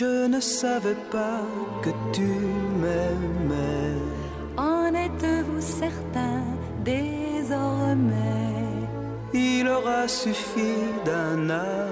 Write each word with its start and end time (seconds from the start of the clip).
Je 0.00 0.26
ne 0.28 0.40
savais 0.40 0.96
pas 1.10 1.42
que 1.82 1.90
tu 2.14 2.30
m'aimais. 2.80 3.98
En 4.56 4.86
êtes-vous 4.94 5.60
certain 5.60 6.42
désormais? 6.82 8.56
Il 9.34 9.68
aura 9.68 10.08
suffi 10.08 10.72
d'un 11.04 11.50
anneau 11.50 11.89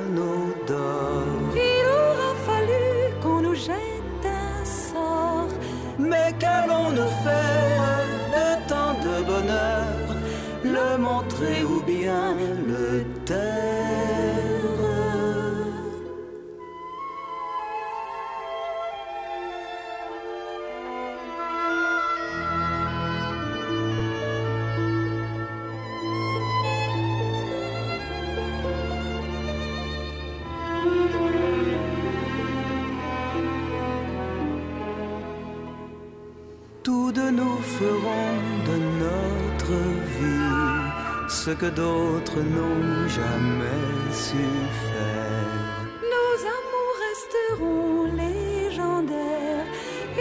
Tous 36.89 37.13
de 37.13 37.29
nous 37.39 37.59
ferons 37.79 38.31
de 38.69 38.77
notre 39.05 39.77
vie 40.17 40.89
ce 41.29 41.51
que 41.51 41.67
d'autres 41.67 42.41
n'ont 42.55 43.07
jamais 43.19 43.85
su 44.25 44.43
faire. 44.87 45.77
Nos 46.15 46.37
amours 46.57 46.97
resteront 47.09 48.05
légendaires 48.25 49.69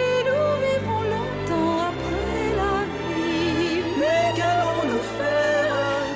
et 0.05 0.17
nous 0.27 0.49
vivrons 0.65 1.05
longtemps 1.15 1.77
après 1.91 2.43
la 2.61 2.75
vie. 2.97 3.79
Mais 4.01 4.25
qu'allons-nous 4.37 5.05
faire 5.19 5.71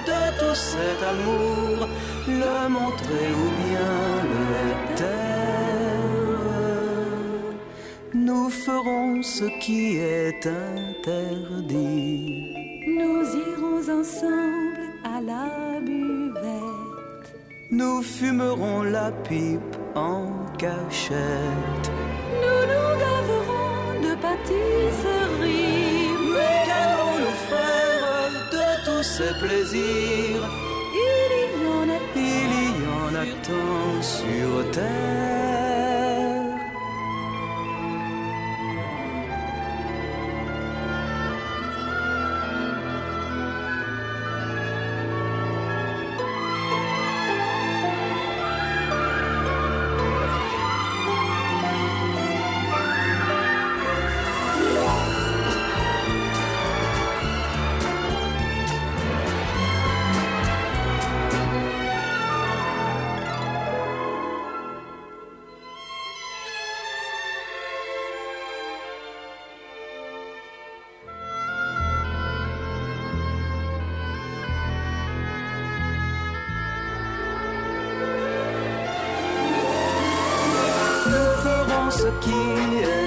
de 0.09 0.21
tout 0.39 0.57
cet 0.71 0.99
amour? 1.13 1.87
Le 2.27 2.69
montrer 2.77 3.27
ou 3.43 3.47
bien 3.63 3.70
interdit. 11.01 12.53
Nous 12.87 13.23
irons 13.47 13.99
ensemble 13.99 14.79
à 15.03 15.21
la 15.21 15.79
buvette. 15.79 17.27
Nous 17.71 18.01
fumerons 18.01 18.83
la 18.83 19.11
pipe 19.11 19.75
en 19.95 20.27
cachette. 20.57 21.91
Nous 22.43 22.61
nous 22.71 22.91
gaverons 23.05 24.01
de 24.05 24.13
pâtisseries. 24.21 26.09
Mais 26.33 26.57
qu'allons-nous 26.67 27.37
faire 27.49 28.03
de 28.51 28.85
tous 28.85 29.03
ces 29.03 29.33
plaisirs 29.39 30.49
Il 30.93 31.63
y 31.63 31.67
en 31.67 31.89
a 31.89 31.99
Il 32.15 32.53
y 32.73 32.87
en 33.01 33.15
a 33.15 33.25
tant 33.47 34.01
sur 34.01 34.71
terre. 34.71 35.60
Ferons 82.01 82.21
ce 82.21 82.25
qui 82.25 83.00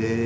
de 0.00 0.21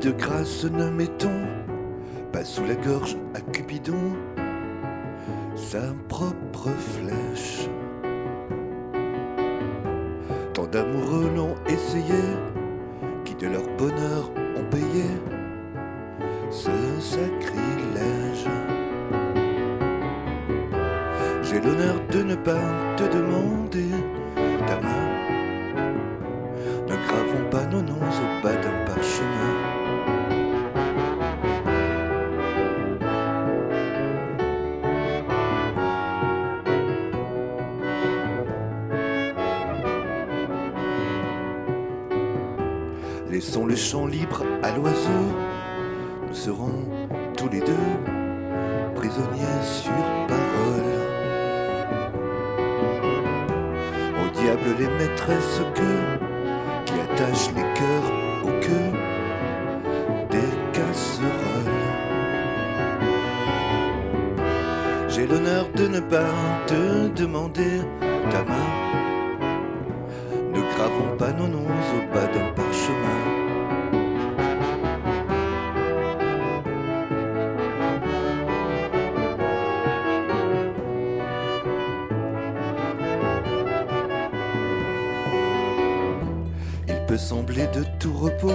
de 0.00 0.10
grâce, 0.12 0.64
ne 0.64 0.88
mettons 0.90 1.46
pas 2.32 2.44
sous 2.44 2.64
la 2.64 2.74
gorge 2.74 3.16
à 3.34 3.40
Cupidon 3.52 4.16
sa 5.54 5.80
propre 6.08 6.70
flèche. 6.70 7.68
Tant 10.54 10.66
d'amoureux 10.66 11.30
l'ont 11.36 11.54
essayé, 11.66 12.22
qui 13.24 13.34
de 13.34 13.48
leur 13.48 13.66
bonheur 13.76 14.30
ont 14.56 14.64
payé 14.70 15.04
ce 16.50 16.70
sacrilège. 16.98 18.46
J'ai 21.42 21.60
l'honneur 21.60 21.96
de 22.10 22.22
ne 22.22 22.36
pas 22.36 22.79
De 87.50 87.84
tout 87.98 88.16
repos 88.16 88.52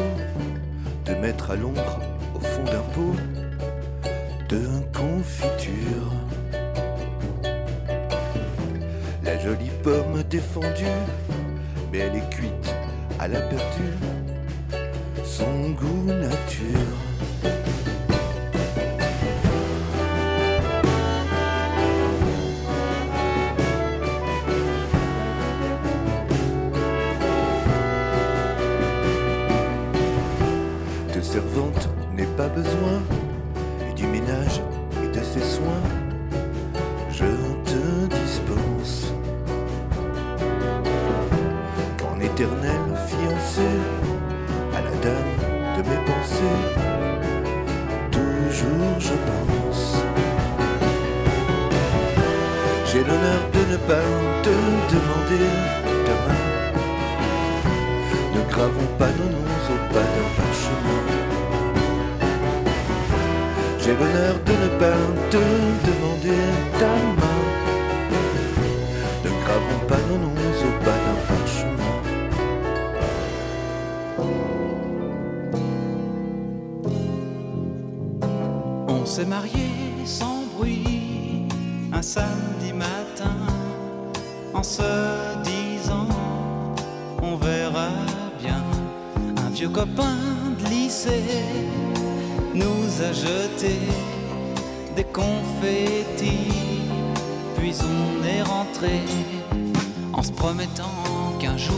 de 1.06 1.14
mettre 1.16 1.52
à 1.52 1.56
l'ombre 1.58 2.00
au 2.34 2.40
fond 2.40 2.64
d'un 2.64 2.82
pot 2.94 3.14
de 4.48 4.62
confiture. 4.98 6.14
La 9.22 9.38
jolie 9.38 9.70
pomme 9.84 10.24
défendue, 10.30 10.86
mais 11.92 12.00
elle 12.00 12.16
est 12.16 12.30
cuite 12.30 12.74
à 13.20 13.28
la 13.28 13.42
perdue. 13.42 13.98
Son 15.26 15.72
goût 15.72 16.06
nature. 16.06 17.15
Pas 32.46 32.62
besoin, 32.62 33.02
et 33.90 33.94
du 33.94 34.06
ménage 34.08 34.62
et 35.04 35.08
de 35.08 35.24
ses 35.24 35.42
soins, 35.42 35.84
je 37.10 37.26
te 37.70 38.16
dispense. 38.16 39.14
Qu'en 41.98 42.20
éternel 42.20 42.84
fiancé 43.08 43.68
à 44.78 44.82
la 44.82 44.96
dame 45.06 45.34
de 45.78 45.82
mes 45.90 46.02
pensées, 46.10 46.62
toujours 48.12 48.96
je 49.00 49.16
pense. 49.30 49.96
J'ai 52.88 53.00
l'honneur 53.00 53.42
de 53.56 53.72
ne 53.72 53.78
pas 53.90 54.08
te 54.44 54.56
demander 54.94 55.46
ta 56.08 56.16
main. 56.26 56.44
Ne 58.36 58.42
gravons 58.52 58.92
pas 59.00 59.12
nos 59.18 59.30
noms 59.36 59.66
au 59.74 59.94
bas 59.94 60.10
d'un 60.14 60.30
J'ai 63.86 63.94
l'honneur 63.94 64.36
de 64.44 64.52
ne 64.52 64.70
pas 64.80 64.98
te 65.30 65.38
demander 65.38 66.42
ta 66.80 66.94
main. 67.20 67.42
Ne 69.24 69.30
gravons 69.44 69.84
pas 69.88 70.02
nos 70.10 70.18
noms 70.18 70.34
au 70.34 70.72
bas 70.84 71.00
d'un 71.06 71.20
parchemin. 71.30 71.94
On 78.88 79.06
s'est 79.06 79.26
marié 79.26 79.70
sans 80.04 80.42
bruit 80.58 81.48
un 81.94 82.02
samedi 82.02 82.74
matin 82.74 83.38
en 84.52 84.64
se 84.64 84.82
disant 85.44 86.08
on 87.22 87.36
verra 87.36 87.90
bien. 88.42 88.64
Un 89.46 89.52
vieux 89.52 89.70
copain 89.70 90.18
de 90.60 90.70
lycée 90.72 91.22
nous 92.56 93.04
a 93.04 93.12
jeté 93.12 93.80
des 94.96 95.04
confettis, 95.04 96.52
puis 97.58 97.74
on 97.82 98.26
est 98.26 98.42
rentré 98.42 99.02
en 100.14 100.24
se 100.24 100.32
promettant 100.32 101.34
qu'un 101.40 101.58
jour, 101.58 101.76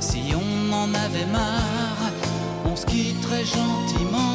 si 0.00 0.34
on 0.34 0.72
en 0.72 0.92
avait 0.94 1.26
marre, 1.26 2.12
on 2.64 2.74
se 2.74 2.84
quitterait 2.86 3.44
gentiment 3.44 4.25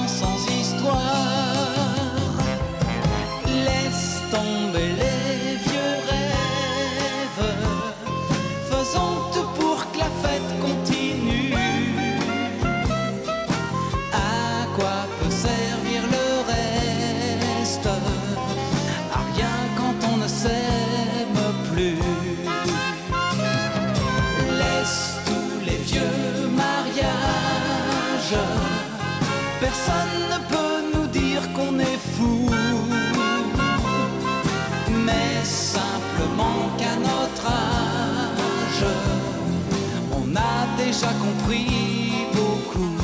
déjà 41.02 41.14
compris 41.14 42.28
beaucoup. 42.34 42.96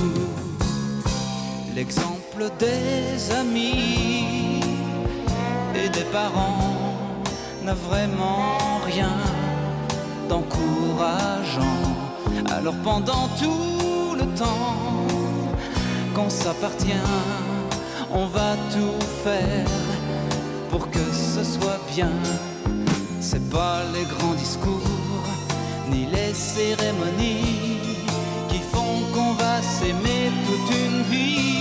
L'exemple 1.75 2.51
des 2.59 3.31
amis 3.33 4.61
et 5.75 5.89
des 5.89 6.05
parents 6.11 7.23
n'a 7.63 7.73
vraiment 7.73 8.81
rien 8.85 9.15
d'encourageant. 10.29 11.81
Alors 12.51 12.75
pendant 12.83 13.27
tout 13.39 14.15
le 14.15 14.25
temps 14.35 15.07
qu'on 16.13 16.29
s'appartient, 16.29 17.07
on 18.11 18.25
va 18.27 18.55
tout 18.73 19.05
faire 19.23 19.65
pour 20.69 20.89
que 20.91 21.05
ce 21.33 21.43
soit 21.43 21.79
bien. 21.95 22.11
C'est 23.19 23.49
pas 23.49 23.81
les 23.93 24.05
grands 24.05 24.35
discours 24.35 24.81
ni 25.89 26.05
les 26.05 26.33
cérémonies 26.33 27.66
toute 31.09 31.56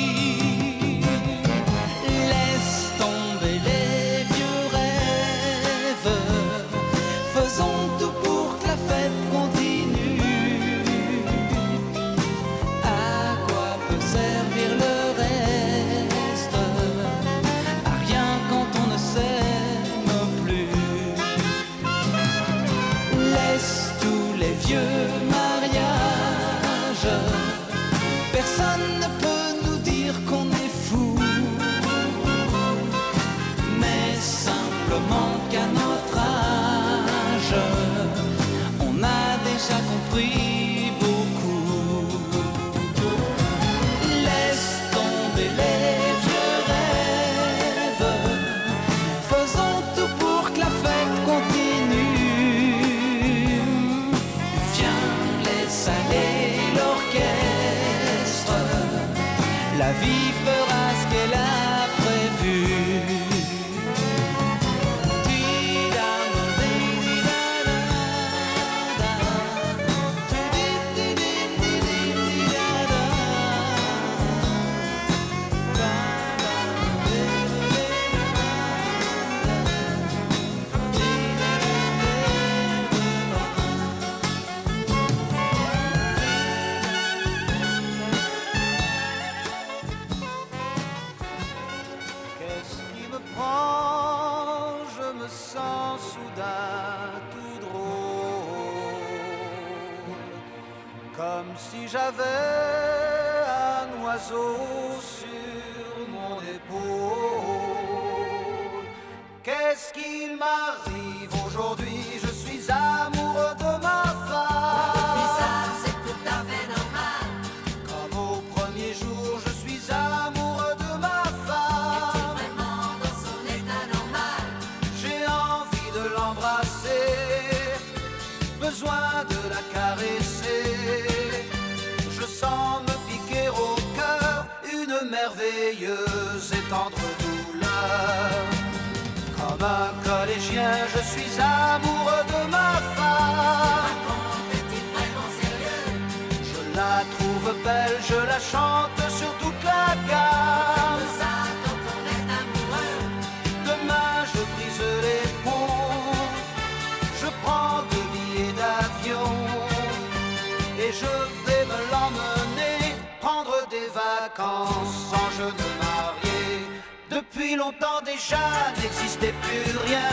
Depuis 167.36 167.54
longtemps 167.56 168.00
déjà 168.02 168.48
n'existait 168.80 169.34
plus 169.42 169.76
rien, 169.86 170.08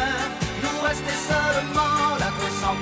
nous 0.62 0.82
restait 0.86 1.22
seulement 1.32 2.18
la 2.20 2.26
trace 2.26 2.64
en 2.68 2.76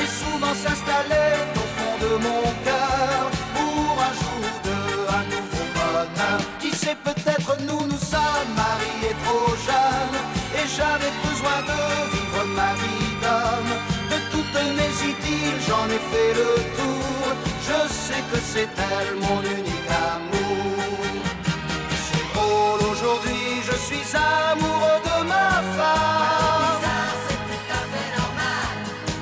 et 0.00 0.06
souvent 0.06 0.54
s'installait 0.54 1.36
au 1.54 1.66
fond 1.76 1.96
de 2.00 2.12
mon 2.22 2.42
cœur 2.64 3.30
pour 3.54 3.92
un 4.08 4.12
jour 4.20 4.40
ou 4.40 4.56
deux 4.64 4.96
un 5.18 5.24
nouveau 5.34 5.66
bonheur. 5.74 6.40
Qui 6.60 6.70
sait 6.70 6.96
peut-être 7.04 7.58
nous 7.68 7.84
nous 7.86 8.02
sommes 8.12 8.52
mariés 8.56 9.14
trop 9.24 9.54
jeunes 9.68 10.20
et 10.56 10.66
j'avais 10.66 11.12
besoin 11.28 11.60
de 11.70 11.80
vivre 12.14 12.44
ma 12.56 12.72
vie 12.80 13.12
d'homme. 13.20 13.72
De 14.12 14.18
toutes 14.32 14.62
mes 14.78 14.94
idylles 15.10 15.60
j'en 15.68 15.86
ai 15.88 16.00
fait 16.10 16.32
le 16.40 16.54
tour. 16.78 17.34
Je 17.68 17.92
sais 17.92 18.22
que 18.32 18.38
c'est 18.40 18.68
elle 18.78 19.16
mon 19.16 19.42
unique 19.42 19.90
amour. 19.90 20.33
Aujourd'hui, 23.04 23.60
je 23.62 23.76
suis 23.86 24.16
amoureux 24.16 25.00
de 25.04 25.28
ma 25.28 25.50
femme. 25.76 26.80
Bizarre, 26.80 27.16
c'est 27.28 27.40
tout 27.48 27.64
normal. 28.16 28.76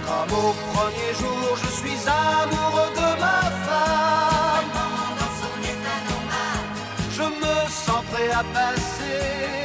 Comme 0.06 0.32
au 0.38 0.52
premier 0.72 1.12
jour, 1.20 1.56
je 1.62 1.70
suis 1.80 2.00
amoureux 2.06 2.90
de 2.94 3.08
ma 3.20 3.40
femme. 3.66 4.70
Dans 5.18 5.34
son 5.42 5.56
état 5.72 5.98
normal. 6.12 6.62
Je 7.10 7.22
me 7.42 7.56
sens 7.68 8.04
prêt 8.12 8.30
à 8.30 8.44
passer 8.54 9.64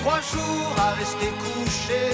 trois 0.00 0.20
jours 0.20 0.74
à 0.78 0.90
rester 1.00 1.30
couché, 1.42 2.04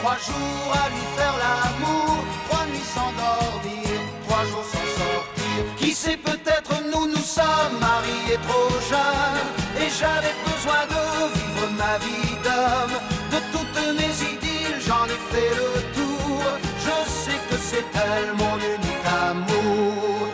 trois 0.00 0.18
jours 0.28 0.70
à 0.84 0.88
lui 0.90 1.04
faire 1.16 1.36
l'amour, 1.44 2.24
trois 2.50 2.66
nuits 2.66 2.90
sans 2.94 3.10
dormir, 3.24 3.88
trois 4.26 4.44
jours 4.50 4.66
sans 4.70 4.86
sortir. 4.98 5.35
Qui 5.76 5.92
sait 5.92 6.16
peut-être 6.16 6.72
nous 6.92 7.06
nous 7.08 7.26
sommes 7.38 7.78
mariés 7.80 8.38
trop 8.46 8.70
jeunes 8.90 9.48
et 9.80 9.88
j'avais 9.98 10.34
besoin 10.44 10.82
de 10.94 11.02
vivre 11.36 11.68
ma 11.82 11.98
vie 11.98 12.36
d'homme. 12.44 12.96
De 13.34 13.38
toutes 13.52 13.82
mes 13.98 14.14
idylles, 14.32 14.80
j'en 14.86 15.04
ai 15.06 15.20
fait 15.32 15.52
le 15.60 15.70
tour. 15.96 16.42
Je 16.86 16.96
sais 17.10 17.40
que 17.48 17.56
c'est 17.68 17.86
elle 17.94 18.32
mon 18.34 18.56
unique 18.56 19.06
amour. 19.30 20.28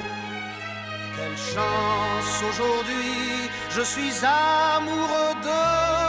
Quelle 1.16 1.38
chance 1.54 2.34
aujourd'hui, 2.50 3.50
je 3.70 3.82
suis 3.82 4.14
amoureux 4.24 5.34
de 5.42 6.01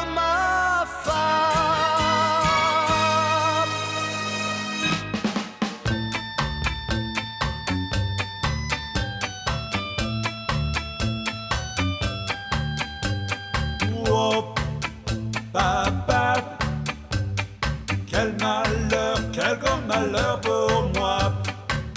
malheur 19.94 20.40
pour 20.42 20.92
moi. 20.96 21.18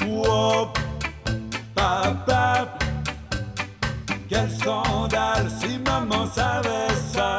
Wop, 0.06 0.78
papa, 1.74 2.68
quel 4.28 4.50
scandale 4.50 5.48
si 5.58 5.78
maman 5.78 6.26
savait 6.26 6.94
ça. 7.12 7.38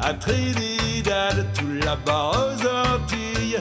À 0.00 0.14
Trinidad, 0.14 1.46
tout 1.54 1.72
là-bas 1.84 2.30
aux 2.32 2.66
Antilles, 2.66 3.58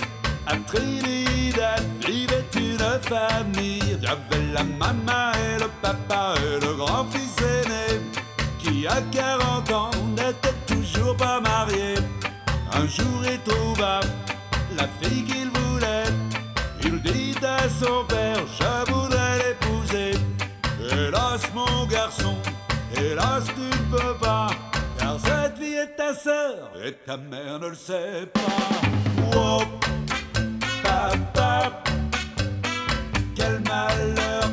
à 0.48 0.56
Trinidad 0.68 1.84
vivait 2.06 2.46
une 2.56 3.00
famille. 3.02 3.98
J'avais 4.02 4.44
la 4.54 4.64
maman 4.64 5.32
et 5.46 5.60
le 5.60 5.70
papa 5.82 6.34
et 6.38 6.66
le 6.66 6.74
grand-fils 6.76 7.36
aîné 7.42 8.02
qui 8.60 8.88
à 8.88 9.02
40 9.12 9.72
ans 9.72 9.92
n'était 10.16 10.58
toujours 10.68 11.16
pas 11.16 11.40
marié. 11.40 11.96
Un 12.74 12.88
jour 12.88 13.22
il 13.24 13.40
trouva 13.42 14.00
la 14.78 14.88
fille 15.00 15.24
dit 15.24 15.41
à 17.44 17.70
son 17.70 18.06
père, 18.06 18.46
je 18.60 18.92
voudrais 18.92 19.38
l'épouser. 19.40 20.12
Hélas 20.92 21.42
mon 21.54 21.86
garçon, 21.86 22.36
hélas 22.96 23.44
tu 23.56 23.62
ne 23.62 23.98
peux 23.98 24.18
pas. 24.20 24.48
Car 24.98 25.18
cette 25.20 25.58
fille 25.58 25.76
est 25.76 25.96
ta 25.96 26.14
sœur 26.14 26.72
et 26.84 26.94
ta 27.06 27.18
mère 27.18 27.60
ne 27.60 27.68
le 27.68 27.76
sait 27.76 28.28
pas. 28.34 29.38
Wow, 29.38 29.64
papa, 30.84 31.84
quel 33.36 33.62
malheur 33.62 34.50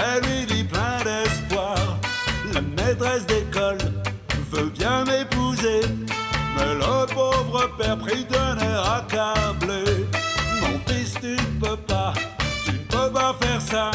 elle 0.00 0.22
lui 0.24 0.46
dit 0.46 0.64
plein 0.64 0.98
d'espoir. 1.04 1.76
La 2.52 2.60
maîtresse 2.60 3.26
d'école 3.26 3.78
veut 4.50 4.70
bien 4.70 5.04
m'épouser, 5.04 5.80
mais 6.56 6.74
le 6.74 7.06
pauvre 7.14 7.70
père 7.78 7.98
prit 7.98 8.24
d'un 8.24 8.58
air 8.58 8.92
accablé. 8.92 9.84
Mon 10.62 10.78
fils, 10.86 11.14
tu 11.20 11.32
ne 11.32 11.60
peux 11.60 11.76
pas, 11.76 12.12
tu 12.64 12.72
ne 12.72 12.78
peux 12.78 13.12
pas 13.12 13.34
faire 13.40 13.60
ça. 13.60 13.90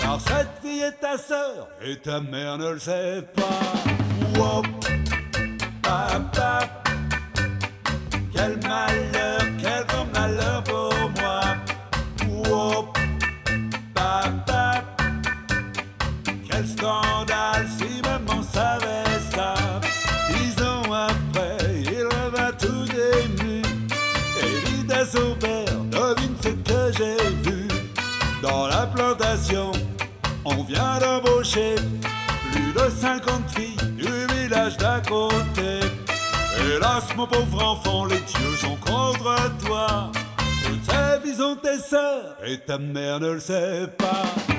Car 0.00 0.20
cette 0.20 0.50
fille 0.62 0.82
est 0.82 1.00
ta 1.00 1.16
sœur 1.16 1.68
et 1.82 1.96
ta 1.96 2.20
mère 2.20 2.58
ne 2.58 2.70
le 2.70 2.78
sait 2.78 3.22
pas. 3.34 4.38
Wop, 4.38 4.66
papa, 5.82 6.60
quel 8.34 8.58
malheur, 8.62 9.40
quel 9.60 9.86
grand 9.86 10.06
malheur 10.14 10.62
pour 10.64 10.92
moi. 11.20 11.40
Wop, 12.48 12.98
quel 16.62 16.68
scandale 16.68 17.66
si 17.78 18.00
maman 18.02 18.42
savait 18.42 19.20
ça. 19.34 19.54
Dix 20.30 20.62
ans 20.62 20.92
après, 20.92 21.56
il 21.84 22.04
revint 22.04 22.52
tout 22.58 22.84
ému 22.84 23.62
et 24.40 24.84
dit 24.84 24.92
à 24.92 25.04
son 25.04 25.34
père, 25.36 25.76
devine 25.90 26.36
ce 26.42 26.48
que 26.48 26.92
j'ai 26.96 27.50
vu. 27.50 27.68
Dans 28.42 28.66
la 28.66 28.86
plantation, 28.86 29.72
on 30.44 30.62
vient 30.64 30.98
d'embaucher 30.98 31.74
plus 32.52 32.72
de 32.72 32.90
50 33.00 33.50
filles 33.56 33.76
du 33.96 34.34
village 34.34 34.76
d'à 34.76 35.00
côté. 35.00 35.80
Hélas, 36.60 37.04
mon 37.16 37.26
pauvre 37.26 37.62
enfant, 37.62 38.04
les 38.04 38.20
dieux 38.20 38.56
sont 38.60 38.76
contre 38.76 39.58
toi. 39.64 40.12
Toutes 40.64 40.84
ces 40.84 41.20
filles 41.22 41.36
sont 41.36 41.56
tes 41.56 41.78
sœurs 41.78 42.36
et 42.44 42.58
ta 42.58 42.78
mère 42.78 43.20
ne 43.20 43.32
le 43.32 43.40
sait 43.40 43.88
pas. 43.98 44.51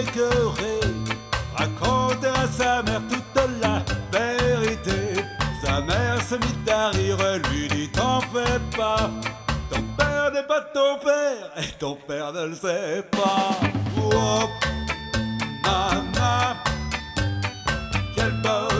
Écœuré, 0.00 0.80
raconter 1.56 2.28
à 2.28 2.46
sa 2.48 2.82
mère 2.82 3.02
toute 3.08 3.42
la 3.60 3.82
vérité. 4.12 5.22
Sa 5.62 5.80
mère 5.80 6.20
se 6.22 6.34
mit 6.34 6.70
à 6.70 6.90
rire, 6.90 7.18
lui 7.50 7.68
dit 7.68 7.88
T'en 7.90 8.20
fais 8.20 8.60
pas, 8.76 9.10
ton 9.70 9.82
père 9.96 10.30
n'est 10.32 10.46
pas 10.46 10.60
ton 10.72 10.98
père, 10.98 11.50
et 11.56 11.72
ton 11.78 11.96
père 12.06 12.32
ne 12.32 12.46
le 12.46 12.54
sait 12.54 13.04
pas. 13.10 13.50
Oh, 13.98 14.48
maman, 15.64 16.56
quel 18.14 18.32
bonheur, 18.42 18.73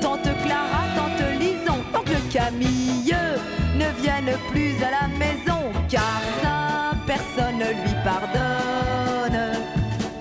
tante 0.00 0.30
Clara, 0.44 0.84
tante 0.96 1.26
Lison, 1.38 1.78
oncle 1.94 2.16
Camille, 2.32 3.14
ne 3.76 4.02
viennent 4.02 4.36
plus 4.50 4.74
à 4.82 4.90
la 4.90 5.08
maison 5.18 5.72
car 5.88 6.22
personne 7.06 7.58
ne 7.58 7.70
lui 7.70 7.94
pardonne. 8.04 9.40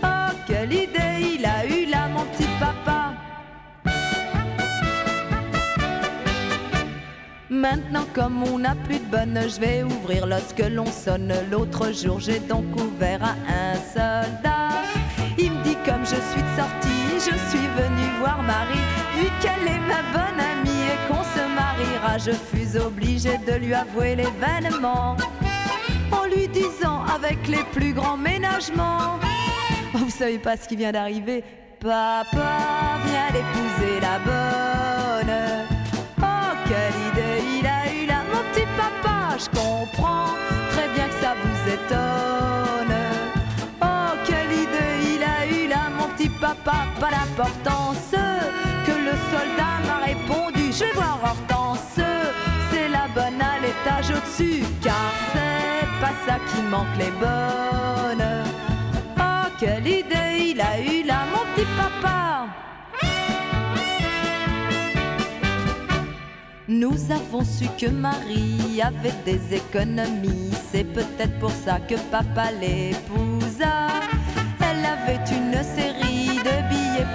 Oh, 0.03 0.33
quelle 0.47 0.73
idée 0.73 1.35
il 1.35 1.45
a 1.45 1.65
eu 1.65 1.85
là, 1.85 2.07
mon 2.07 2.25
petit 2.25 2.47
papa. 2.59 3.13
Maintenant, 7.49 8.05
comme 8.13 8.43
on 8.43 8.59
n'a 8.59 8.75
plus 8.75 8.99
de 8.99 9.05
bonne, 9.05 9.39
je 9.47 9.59
vais 9.59 9.83
ouvrir 9.83 10.27
lorsque 10.27 10.63
l'on 10.69 10.85
sonne. 10.85 11.33
L'autre 11.51 11.91
jour, 11.91 12.19
j'ai 12.19 12.39
donc 12.39 12.65
ouvert 12.75 13.23
à 13.23 13.35
un 13.51 13.75
soldat. 13.75 14.69
Il 15.37 15.51
me 15.51 15.63
dit, 15.63 15.77
comme 15.85 16.03
je 16.03 16.15
suis 16.15 16.41
de 16.41 16.55
sortie, 16.55 16.94
je 17.25 17.35
suis 17.49 17.67
venue 17.67 18.09
voir 18.19 18.43
Marie. 18.43 18.85
Vu 19.17 19.27
qu'elle 19.41 19.67
est 19.67 19.79
ma 19.79 20.01
bonne 20.13 20.39
amie 20.39 20.83
et 20.93 20.99
qu'on 21.07 21.23
se 21.23 21.43
mariera, 21.55 22.17
je 22.19 22.31
fus 22.31 22.77
obligée 22.79 23.39
de 23.39 23.53
lui 23.53 23.73
avouer 23.73 24.15
l'événement. 24.15 25.17
En 26.11 26.25
lui 26.25 26.47
disant 26.47 27.03
avec 27.15 27.47
les 27.47 27.63
plus 27.73 27.93
grands 27.93 28.17
ménagements. 28.17 29.19
Oh, 29.93 29.97
vous 29.97 30.09
savez 30.09 30.37
pas 30.37 30.55
ce 30.57 30.67
qui 30.67 30.75
vient 30.75 30.91
d'arriver 30.91 31.43
Papa 31.79 32.99
vient 33.05 33.31
d'épouser 33.31 33.99
la 34.01 34.19
bonne. 34.19 35.35
Oh, 36.21 36.53
quelle 36.67 36.99
idée 37.09 37.43
il 37.59 37.67
a 37.67 37.93
eu 37.93 38.05
là, 38.07 38.21
mon 38.31 38.43
petit 38.51 38.67
papa. 38.77 39.37
Je 39.37 39.47
comprends 39.57 40.33
très 40.71 40.87
bien 40.89 41.07
que 41.07 41.19
ça 41.21 41.33
vous 41.41 41.71
étonne. 41.71 42.94
Papa. 46.39 46.85
Pas 46.99 47.09
d'importance 47.11 48.11
que 48.85 48.91
le 48.91 49.15
soldat 49.31 49.75
m'a 49.87 50.05
répondu. 50.05 50.71
Je 50.71 50.85
vais 50.85 50.93
voir 50.93 51.19
Hortense, 51.23 51.99
c'est 52.69 52.87
la 52.89 53.07
bonne 53.13 53.41
à 53.41 53.59
l'étage 53.59 54.09
au-dessus. 54.11 54.63
Car 54.81 55.11
c'est 55.31 55.87
pas 56.01 56.13
ça 56.25 56.37
qui 56.49 56.61
manque 56.63 56.95
les 56.97 57.11
bonnes. 57.11 58.27
Oh, 59.17 59.47
quelle 59.59 59.87
idée 59.87 60.51
il 60.51 60.61
a 60.61 60.79
eu 60.79 61.03
là, 61.03 61.25
mon 61.31 61.45
petit 61.53 61.67
papa. 61.77 62.47
Nous 66.67 67.11
avons 67.11 67.45
su 67.45 67.67
que 67.79 67.87
Marie 67.87 68.81
avait 68.81 69.13
des 69.23 69.55
économies. 69.55 70.51
C'est 70.71 70.83
peut-être 70.83 71.37
pour 71.39 71.51
ça 71.51 71.79
que 71.79 71.95
papa 72.09 72.51
l'épousa. 72.59 73.87
Elle 74.59 74.83
avait 74.83 75.23
une 75.31 75.63
série 75.63 76.04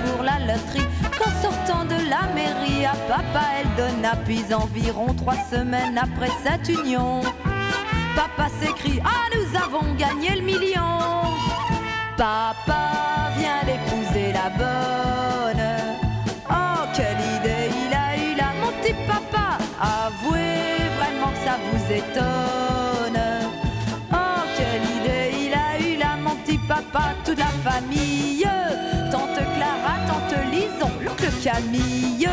pour 0.04 0.22
la 0.22 0.38
loterie. 0.38 0.86
Qu'en 1.18 1.30
sortant 1.42 1.84
de 1.84 1.98
la 2.08 2.32
mairie 2.34 2.86
à 2.86 2.94
papa, 3.08 3.44
elle 3.60 3.68
donna. 3.76 4.16
Puis 4.24 4.44
environ 4.54 5.14
trois 5.14 5.36
semaines 5.50 5.98
après 5.98 6.30
cette 6.42 6.68
union, 6.68 7.20
papa 8.16 8.48
s'écrie 8.60 9.00
Ah, 9.04 9.28
nous 9.34 9.56
avons 9.56 9.94
gagné 9.94 10.36
le 10.36 10.42
million. 10.42 10.98
Papa 12.16 13.30
vient 13.38 13.62
d'épouser 13.64 14.32
la 14.32 14.50
bonne. 14.50 15.64
Oh, 16.50 16.82
quelle 16.94 17.20
idée 17.36 17.70
il 17.86 17.94
a 17.94 18.16
eu 18.16 18.36
là, 18.36 18.52
mon 18.60 18.72
petit 18.80 18.94
papa. 19.06 19.58
Avouez 19.80 20.84
vraiment 20.98 21.30
que 21.32 21.42
ça 21.46 21.56
vous 21.66 21.92
étonne. 21.92 23.22
Oh, 24.12 24.42
quelle 24.56 24.84
idée 24.98 25.46
il 25.46 25.54
a 25.54 25.78
eu 25.80 25.96
là, 25.96 26.16
mon 26.22 26.34
petit 26.36 26.58
papa. 26.58 27.14
Toute 27.24 27.38
la 27.38 27.70
famille, 27.70 27.99
Camille 31.42 32.28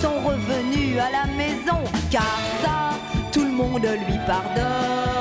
sont 0.00 0.20
revenus 0.24 1.00
à 1.00 1.10
la 1.10 1.26
maison. 1.34 1.82
Car 2.10 2.38
ça, 2.62 2.96
tout 3.32 3.44
le 3.44 3.50
monde 3.50 3.82
lui 3.82 4.18
pardonne. 4.24 5.15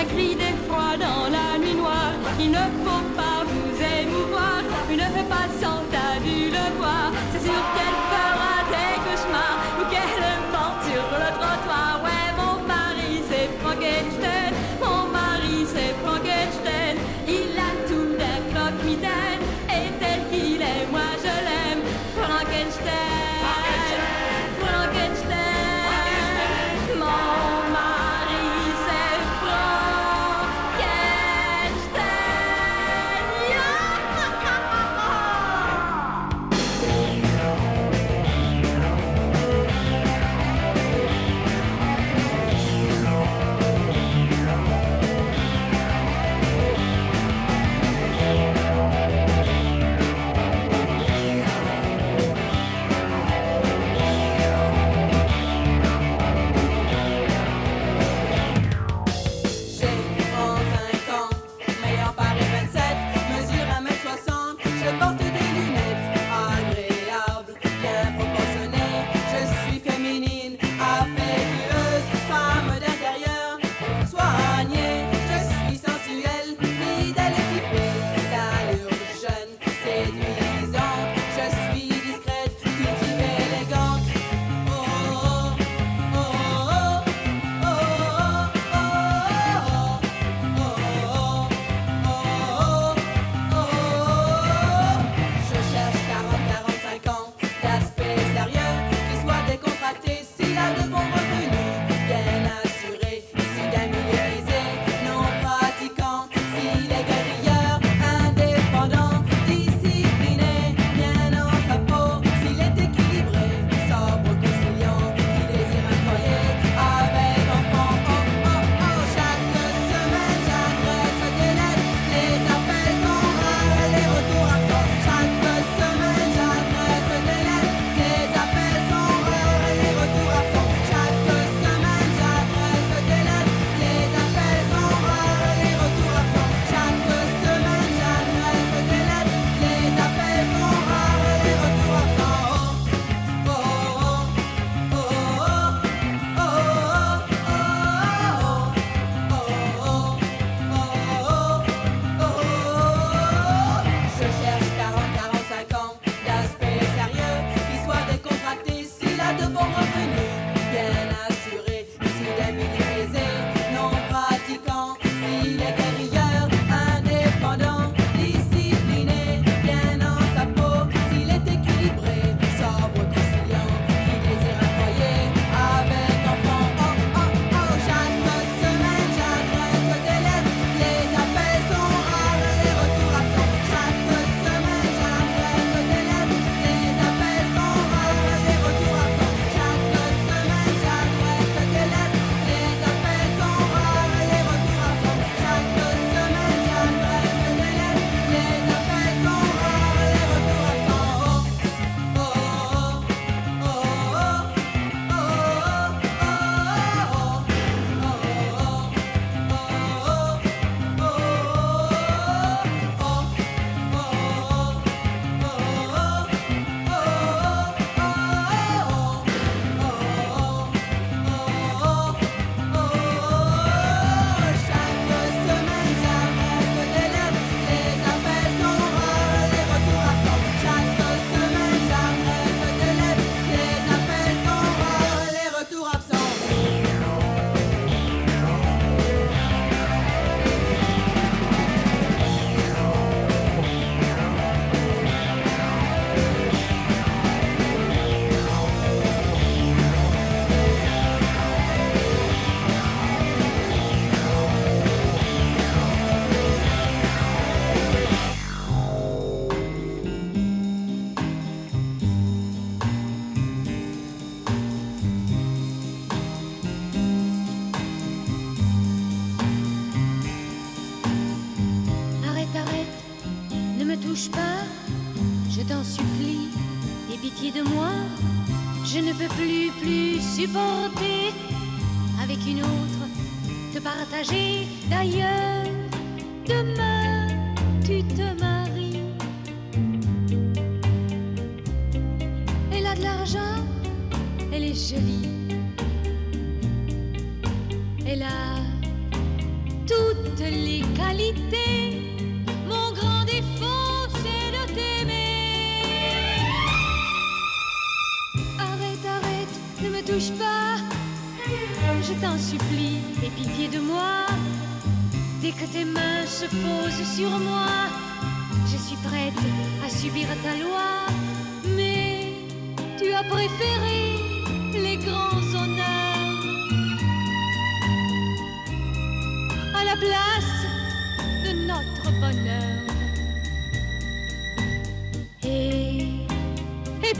Un 0.00 0.04
cri 0.04 0.36
d'effroi 0.36 0.96
dans 0.96 1.28
la 1.28 1.58
nuit 1.58 1.74
noire. 1.74 2.12
Il 2.38 2.52
ne 2.52 2.64
faut 2.84 3.04
pas 3.16 3.42
vous 3.44 3.82
émouvoir. 4.00 4.62
Il 4.88 4.96
ne 4.96 5.02
fait 5.02 5.28
pas 5.28 5.48
ça. 5.60 5.67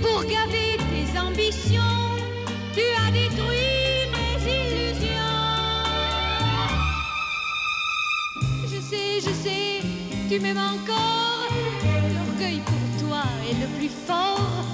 Pour 0.03 0.23
gaver 0.23 0.77
tes 0.91 1.19
ambitions, 1.19 1.99
tu 2.75 2.83
as 3.03 3.11
détruit 3.11 4.07
mes 4.15 4.39
illusions. 4.59 5.45
Je 8.65 8.81
sais, 8.81 9.21
je 9.21 9.33
sais, 9.45 9.81
tu 10.29 10.41
m'aimes 10.41 10.59
encore. 10.59 11.49
L'orgueil 12.15 12.61
pour 12.65 13.09
toi 13.09 13.23
est 13.49 13.59
le 13.63 13.69
plus 13.79 13.91
fort. 14.07 14.65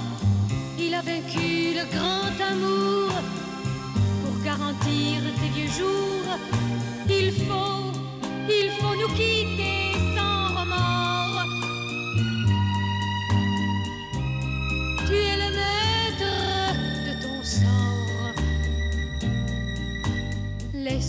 Il 0.79 0.93
a 0.93 1.01
vaincu 1.01 1.73
le 1.79 1.85
grand 1.95 2.33
amour. 2.51 3.11
Pour 4.23 4.43
garantir 4.43 5.21
tes 5.39 5.49
vieux 5.55 5.71
jours, 5.71 6.29
il 7.09 7.31
faut, 7.31 7.91
il 8.49 8.69
faut 8.79 8.95
nous 8.95 9.13
quitter 9.15 9.74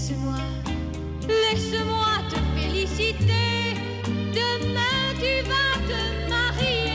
Laisse-moi, 0.09 0.37
laisse-moi 1.27 2.07
te 2.31 2.37
féliciter. 2.55 3.75
Demain 4.07 5.03
tu 5.19 5.43
vas 5.49 5.75
te 5.89 6.31
marier. 6.31 6.93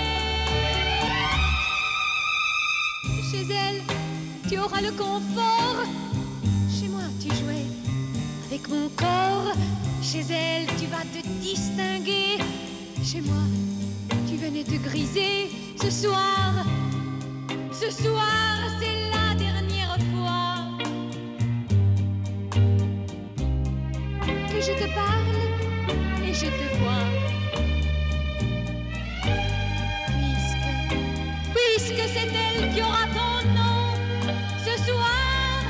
Chez 3.30 3.54
elle, 3.54 3.82
tu 4.50 4.58
auras 4.60 4.80
le 4.80 4.92
confort. 4.92 5.84
Chez 6.70 6.88
moi, 6.88 7.02
tu 7.20 7.28
jouais 7.36 7.66
avec 8.48 8.70
mon 8.70 8.88
corps. 8.96 9.56
Chez 10.02 10.24
elle, 10.32 10.68
tu 10.80 10.86
vas 10.86 11.04
te 11.12 11.28
distinguer. 11.42 12.38
Chez 13.04 13.20
moi, 13.20 13.44
tu 14.26 14.38
venais 14.38 14.64
te 14.64 14.82
griser. 14.88 15.52
Ce 15.82 15.92
soir, 15.92 16.66
ce 17.74 17.92
soir, 17.92 18.56
c'est 18.80 19.10
la 19.12 19.31
c'est 32.22 32.34
elle 32.34 32.74
qui 32.74 32.82
aura 32.82 33.06
ton 33.14 33.36
nom 33.50 33.96
ce 34.66 34.74
soir, 34.86 35.64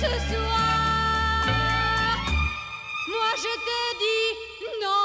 ce 0.00 0.12
soir, 0.30 1.46
moi 3.08 3.30
je 3.44 3.52
te 3.66 3.78
dis 4.02 4.28
non. 4.82 5.04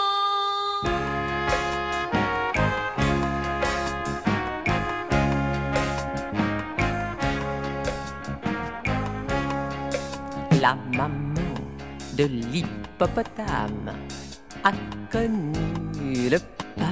La 10.62 10.74
maman 10.98 11.10
de 12.18 12.26
l'hippopotame 12.26 13.94
a 14.64 14.72
connu 15.10 16.30
le 16.30 16.38
hippo 16.38 16.89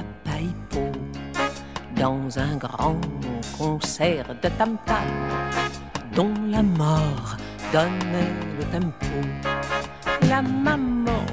dans 1.98 2.38
un 2.38 2.56
grand 2.56 3.00
concert 3.58 4.26
de 4.42 4.48
tam-tam 4.48 5.08
dont 6.14 6.34
la 6.48 6.62
mort 6.62 7.36
donnait 7.72 8.34
le 8.58 8.64
tempo. 8.66 9.16
La 10.28 10.40
maman 10.42 11.24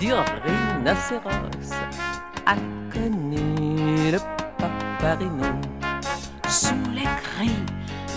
du 0.00 0.12
rhinocéros 0.12 1.74
a 2.46 2.54
connu 2.92 4.12
le 4.12 4.18
paparino 4.58 5.50
sous 6.48 6.74
les 6.92 7.08
cris 7.22 7.64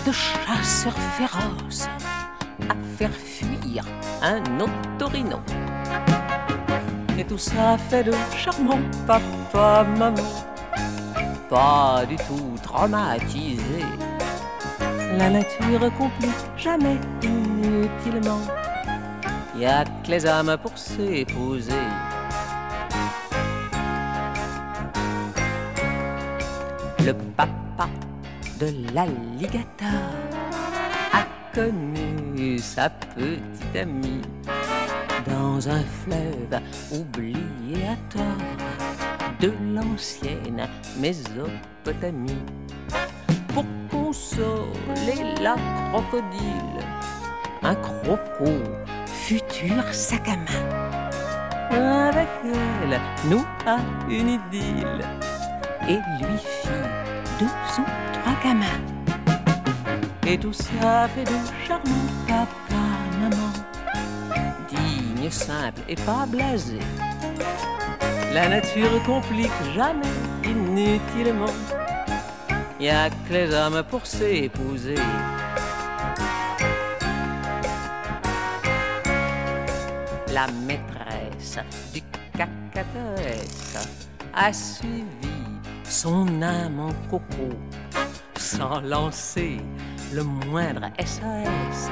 de 0.06 0.12
chasseurs 0.12 1.02
féroces 1.16 1.88
à 2.68 2.74
faire 2.96 3.12
fuir 3.12 3.84
un 4.22 4.42
autorino. 4.60 5.40
Et 7.18 7.24
tout 7.24 7.38
ça 7.38 7.76
fait 7.90 8.04
de 8.04 8.12
charmants 8.36 8.88
papa, 9.06 9.84
maman, 9.98 10.22
pas 11.48 12.04
du 12.06 12.16
tout 12.16 12.54
traumatisé. 12.62 13.84
La 15.16 15.30
nature 15.30 15.90
complique 15.96 16.44
jamais 16.56 16.98
inutilement. 17.22 18.40
Y 19.56 19.64
a 19.64 19.84
que 19.84 20.10
les 20.10 20.26
âmes 20.26 20.56
pour 20.62 20.76
s'épouser. 20.76 21.72
Le 27.04 27.12
papa 27.36 27.88
de 28.60 28.66
l'alligator 28.94 30.12
a 31.12 31.24
connu 31.54 32.58
sa 32.58 32.90
petite 32.90 33.76
amie 33.76 34.22
dans 35.26 35.68
un 35.68 35.82
fleuve 36.04 36.60
oublié 36.92 37.86
à 37.86 37.96
tort 38.12 38.67
de 39.40 39.52
l'ancienne 39.74 40.66
Mésopotamie. 40.98 42.42
Pour 43.48 43.64
consoler 43.90 45.34
la 45.40 45.56
crocodile, 45.90 46.84
un 47.62 47.74
croco, 47.74 48.52
futur 49.06 49.82
sac 49.92 50.28
à 50.28 50.36
main. 50.36 52.08
Avec 52.08 52.28
elle, 52.44 53.00
nous 53.28 53.44
a 53.66 53.78
une 54.08 54.38
idylle 54.38 55.04
et 55.88 55.98
lui 56.20 56.38
fit 56.38 56.68
deux 57.38 57.46
ou 57.46 57.84
trois 58.12 58.36
gamins. 58.42 58.66
Et 60.26 60.38
tout 60.38 60.52
ça 60.52 61.08
fait 61.14 61.24
de 61.24 61.38
charmants 61.66 61.84
papa, 62.26 62.84
maman, 63.20 63.52
digne, 64.68 65.30
simple 65.30 65.82
et 65.88 65.96
pas 65.96 66.26
blasé. 66.26 66.80
La 68.32 68.48
nature 68.48 69.02
complique 69.04 69.50
jamais 69.74 70.06
inutilement. 70.44 71.52
Y 72.78 72.88
a 72.88 73.10
que 73.10 73.32
les 73.32 73.54
hommes 73.54 73.82
pour 73.90 74.06
s'épouser. 74.06 74.94
La 80.32 80.46
maîtresse 80.66 81.58
du 81.92 82.02
cacatoès 82.36 83.88
a 84.34 84.52
suivi 84.52 85.04
son 85.84 86.42
âme 86.42 86.80
en 86.80 86.92
coco 87.10 87.50
sans 88.36 88.80
lancer 88.80 89.58
le 90.12 90.22
moindre 90.22 90.90
SOS 91.00 91.90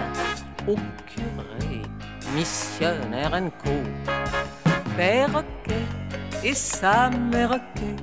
au 0.69 0.77
curé 1.07 1.83
missionnaire 2.35 3.33
en 3.35 3.51
co. 3.51 3.73
Perroquet 4.97 6.06
et 6.47 6.55
sa 6.55 7.11
mère-roquet 7.11 7.97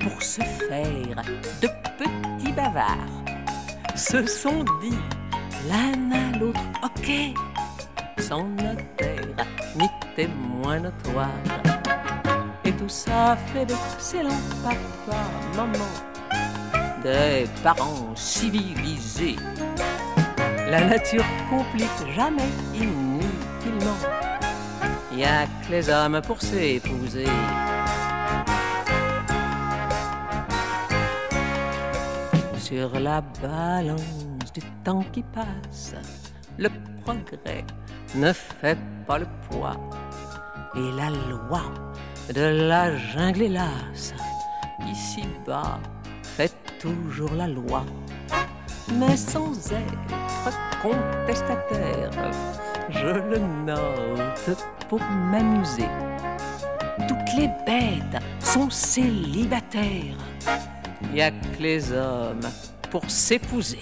pour 0.00 0.22
se 0.22 0.42
faire 0.42 1.22
de 1.62 1.68
petits 1.98 2.52
bavards 2.52 3.24
se 3.96 4.26
sont 4.26 4.64
dit 4.82 4.98
l'un 5.66 6.12
à 6.12 6.38
l'autre 6.38 6.60
ok 6.84 7.08
sans 8.18 8.44
notaire 8.44 9.46
ni 9.76 9.86
témoin 10.14 10.80
notoire. 10.80 11.30
Et 12.66 12.72
tout 12.72 12.88
ça 12.88 13.38
fait 13.50 13.64
d'excellents 13.64 14.44
papa, 14.62 15.18
maman, 15.56 15.92
des 17.02 17.46
parents 17.62 18.14
civilisés. 18.14 19.36
La 20.68 20.84
nature 20.84 21.24
complique 21.48 22.00
jamais 22.14 22.52
inutilement. 22.74 23.07
Y 25.16 25.24
a 25.24 25.46
que 25.46 25.70
les 25.70 25.88
hommes 25.88 26.20
pour 26.20 26.40
s'épouser. 26.40 27.26
Sur 32.58 33.00
la 33.00 33.22
balance 33.42 34.52
du 34.52 34.60
temps 34.84 35.04
qui 35.12 35.22
passe, 35.22 35.94
le 36.58 36.68
progrès 37.02 37.64
ne 38.14 38.32
fait 38.32 38.78
pas 39.06 39.18
le 39.18 39.26
poids. 39.48 39.76
Et 40.76 40.90
la 40.92 41.08
loi 41.10 41.62
de 42.34 42.68
la 42.68 42.94
jungle 42.94 43.42
hélas, 43.42 44.12
ici-bas, 44.86 45.78
fait 46.22 46.54
toujours 46.78 47.32
la 47.32 47.48
loi. 47.48 47.84
Mais 48.92 49.16
sans 49.16 49.72
être 49.72 50.58
contestataire, 50.82 52.10
je 52.90 53.06
le 53.06 53.38
note 53.66 54.66
pour 54.88 55.00
m'amuser. 55.00 55.88
toutes 57.06 57.38
les 57.38 57.48
bêtes 57.66 58.22
sont 58.40 58.70
célibataires. 58.70 60.16
Y 61.14 61.20
a 61.20 61.30
que 61.30 61.62
les 61.62 61.92
hommes 61.92 62.48
pour 62.90 63.08
s'épouser. 63.10 63.78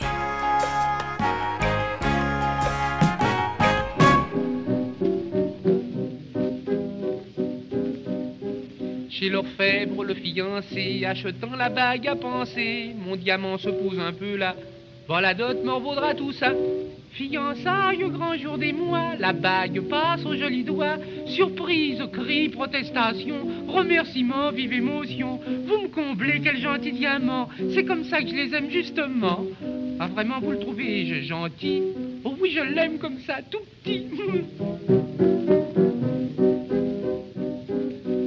Chez 9.09 9.31
l'orfèvre, 9.31 10.05
le 10.05 10.15
fiancé, 10.15 11.05
achetant 11.07 11.57
la 11.57 11.71
bague 11.71 12.07
à 12.07 12.17
penser, 12.17 12.95
mon 12.99 13.17
diamant 13.17 13.57
se 13.57 13.71
pose 13.71 13.99
un 13.99 14.13
peu 14.13 14.37
là. 14.37 14.55
La 15.09 15.35
dot 15.35 15.65
m'en 15.65 15.81
vaudra 15.81 16.15
tout 16.15 16.33
ça. 16.33 16.53
Fiançailles, 17.17 18.05
grand 18.11 18.37
jour 18.37 18.59
des 18.59 18.73
mois, 18.75 19.15
la 19.19 19.33
bague 19.33 19.81
passe 19.89 20.23
au 20.27 20.35
joli 20.37 20.65
doigt. 20.65 20.97
Surprise, 21.27 22.03
cri, 22.13 22.51
protestation, 22.51 23.37
remerciement, 23.69 24.51
vive 24.51 24.75
émotion. 24.75 25.41
Vous 25.67 25.79
me 25.83 25.89
comblez, 25.89 26.43
quel 26.45 26.59
gentil 26.59 26.93
diamant. 26.93 27.49
C'est 27.75 27.85
comme 27.85 28.05
ça 28.05 28.21
que 28.21 28.29
je 28.29 28.35
les 28.35 28.55
aime 28.55 28.69
justement. 28.71 29.47
Ah, 29.99 30.09
vraiment, 30.09 30.41
vous 30.41 30.51
le 30.51 30.59
trouvez 30.59 31.07
je- 31.07 31.23
gentil? 31.23 31.83
Oh 32.23 32.35
oui, 32.39 32.51
je 32.55 32.61
l'aime 32.61 32.99
comme 32.99 33.19
ça, 33.21 33.37
tout 33.51 33.61
petit. 33.83 34.09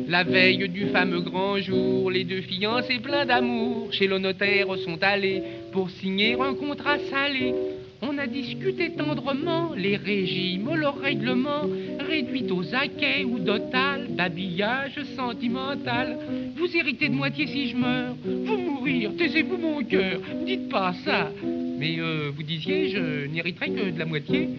La 0.07 0.23
veille 0.23 0.67
du 0.67 0.87
fameux 0.87 1.21
grand 1.21 1.59
jour, 1.59 2.09
les 2.09 2.23
deux 2.23 2.41
fiancés 2.41 2.97
pleins 2.97 3.27
d'amour 3.27 3.93
chez 3.93 4.07
le 4.07 4.17
notaire 4.17 4.65
sont 4.83 4.97
allés 5.03 5.43
pour 5.71 5.91
signer 5.91 6.33
un 6.41 6.55
contrat 6.55 6.97
salé. 7.11 7.53
On 8.01 8.17
a 8.17 8.27
discuté 8.27 8.91
tendrement 8.91 9.73
les 9.75 9.97
régimes, 9.97 10.73
le 10.73 10.87
règlement, 10.87 11.63
réduit 11.99 12.49
aux 12.49 12.73
acquets 12.73 13.25
ou 13.25 13.39
total, 13.39 14.07
babillage 14.11 15.03
sentimental. 15.17 16.17
Vous 16.55 16.77
héritez 16.77 17.09
de 17.09 17.13
moitié 17.13 17.47
si 17.47 17.69
je 17.69 17.75
meurs, 17.75 18.15
vous 18.23 18.57
mourir, 18.57 19.11
taisez-vous 19.17 19.57
mon 19.57 19.83
cœur, 19.83 20.21
dites 20.45 20.69
pas 20.69 20.93
ça. 21.03 21.29
Mais 21.77 21.99
euh, 21.99 22.31
vous 22.33 22.43
disiez, 22.43 22.89
je 22.89 23.27
n'hériterai 23.27 23.69
que 23.71 23.89
de 23.91 23.99
la 23.99 24.05
moitié. 24.05 24.49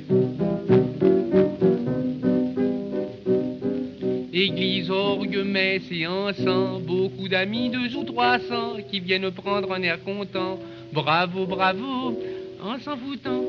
Église, 4.32 4.90
orgue, 4.90 5.44
messe 5.44 5.90
et 5.90 6.06
encens, 6.06 6.80
beaucoup 6.82 7.28
d'amis, 7.28 7.70
deux 7.70 7.96
ou 7.96 8.04
trois 8.04 8.38
cents, 8.38 8.76
qui 8.90 9.00
viennent 9.00 9.30
prendre 9.30 9.72
un 9.72 9.82
air 9.82 10.02
content. 10.02 10.58
Bravo, 10.92 11.46
bravo, 11.46 12.18
en 12.62 12.78
s'en 12.78 12.96
foutant. 12.96 13.42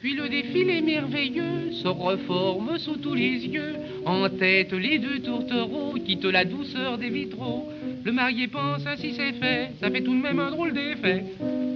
Puis 0.00 0.14
le 0.14 0.28
défilé 0.28 0.80
merveilleux 0.80 1.72
se 1.72 1.88
reforme 1.88 2.78
sous 2.78 2.96
tous 2.96 3.14
les 3.14 3.46
yeux. 3.46 3.74
En 4.06 4.28
tête, 4.28 4.72
les 4.72 4.98
deux 4.98 5.20
tourtereaux 5.20 5.94
quittent 5.94 6.24
la 6.24 6.44
douceur 6.44 6.98
des 6.98 7.10
vitraux. 7.10 7.68
Le 8.04 8.12
marié 8.12 8.46
pense, 8.46 8.86
ainsi 8.86 9.12
c'est 9.16 9.32
fait, 9.32 9.72
ça 9.80 9.90
fait 9.90 10.02
tout 10.02 10.14
de 10.14 10.22
même 10.22 10.38
un 10.38 10.50
drôle 10.50 10.72
d'effet. 10.72 11.24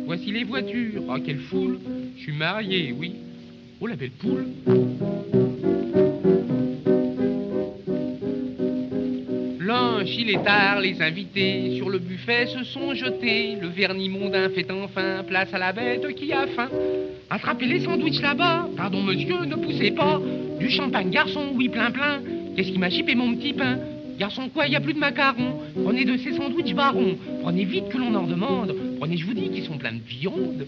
Voici 0.06 0.30
les 0.30 0.44
voitures, 0.44 1.02
oh 1.08 1.16
quelle 1.24 1.40
foule. 1.40 1.80
Je 2.16 2.22
suis 2.22 2.32
marié, 2.32 2.94
oui. 2.96 3.12
Oh 3.80 3.88
la 3.88 3.96
belle 3.96 4.10
poule. 4.12 4.46
Est 10.04 10.42
tard, 10.42 10.80
les 10.80 11.00
invités 11.00 11.76
sur 11.76 11.88
le 11.88 12.00
buffet 12.00 12.46
se 12.46 12.64
sont 12.64 12.92
jetés. 12.92 13.54
Le 13.60 13.68
vernis 13.68 14.08
mondain 14.08 14.48
fait 14.48 14.66
enfin 14.68 15.22
place 15.22 15.54
à 15.54 15.58
la 15.58 15.72
bête 15.72 16.04
qui 16.16 16.32
a 16.32 16.48
faim. 16.48 16.68
Attrapez 17.30 17.66
les 17.66 17.80
sandwichs 17.80 18.20
là-bas. 18.20 18.68
Pardon, 18.76 19.00
monsieur, 19.00 19.44
ne 19.46 19.54
poussez 19.54 19.92
pas. 19.92 20.20
Du 20.58 20.70
champagne, 20.70 21.10
garçon, 21.10 21.52
oui, 21.54 21.68
plein, 21.68 21.92
plein. 21.92 22.20
Qu'est-ce 22.56 22.72
qui 22.72 22.78
m'a 22.78 22.90
chipé 22.90 23.14
mon 23.14 23.32
petit 23.36 23.52
pain? 23.52 23.78
Garçon, 24.18 24.48
quoi, 24.52 24.66
il 24.66 24.74
a 24.74 24.80
plus 24.80 24.94
de 24.94 24.98
macarons? 24.98 25.60
Prenez 25.84 26.04
de 26.04 26.16
ces 26.16 26.32
sandwichs 26.32 26.74
barons. 26.74 27.16
Prenez 27.42 27.64
vite 27.64 27.88
que 27.88 27.98
l'on 27.98 28.12
en 28.16 28.26
demande. 28.26 28.74
Prenez, 28.98 29.16
je 29.16 29.24
vous 29.24 29.34
dis, 29.34 29.50
qu'ils 29.50 29.64
sont 29.64 29.78
pleins 29.78 29.92
de 29.92 30.02
viande. 30.04 30.66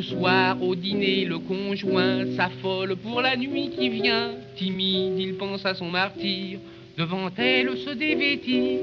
Le 0.00 0.06
soir 0.06 0.62
au 0.62 0.74
dîner, 0.74 1.26
le 1.26 1.38
conjoint 1.40 2.24
s'affole 2.34 2.96
pour 2.96 3.20
la 3.20 3.36
nuit 3.36 3.68
qui 3.68 3.90
vient. 3.90 4.30
Timide, 4.56 5.18
il 5.18 5.34
pense 5.34 5.66
à 5.66 5.74
son 5.74 5.90
martyr. 5.90 6.58
Devant 6.96 7.28
elle 7.36 7.76
se 7.76 7.90
dévêtir. 7.90 8.78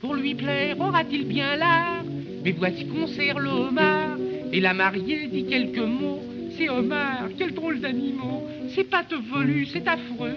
Pour 0.00 0.14
lui 0.14 0.36
plaire, 0.36 0.78
aura-t-il 0.78 1.26
bien 1.26 1.56
l'art? 1.56 2.04
Mais 2.44 2.52
voici 2.52 2.86
qu'on 2.86 3.08
sert 3.08 3.40
le 3.40 3.50
homard. 3.50 4.16
Et 4.52 4.60
la 4.60 4.72
mariée 4.72 5.26
dit 5.26 5.46
quelques 5.46 5.78
mots. 5.78 6.22
C'est 6.56 6.68
homard, 6.68 7.30
quel 7.36 7.54
drôle 7.54 7.80
d'animaux. 7.80 8.46
C'est 8.68 8.84
pâte 8.84 9.14
velue, 9.34 9.66
c'est 9.66 9.88
affreux. 9.88 10.36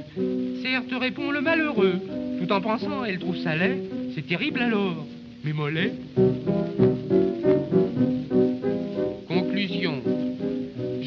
Certes, 0.63 0.99
répond 0.99 1.29
le 1.29 1.41
malheureux. 1.41 1.99
Tout 2.41 2.51
en 2.51 2.61
pensant, 2.61 3.05
elle 3.05 3.19
trouve 3.19 3.37
ça 3.37 3.55
laid. 3.55 3.77
C'est 4.15 4.25
terrible 4.25 4.61
alors. 4.61 5.05
Mais 5.43 5.53
mollet. 5.53 5.93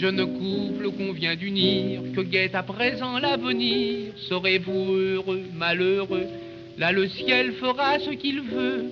Jeune 0.08 0.26
couple 0.38 0.90
qu'on 0.92 1.12
vient 1.12 1.36
d'unir, 1.36 2.00
que 2.16 2.22
guette 2.22 2.54
à 2.54 2.62
présent 2.62 3.18
l'avenir. 3.18 4.14
Serez-vous 4.30 4.94
heureux, 4.94 5.42
malheureux? 5.54 6.26
Là 6.78 6.92
le 6.92 7.08
ciel 7.08 7.52
fera 7.60 7.98
ce 7.98 8.12
qu'il 8.12 8.40
veut. 8.40 8.86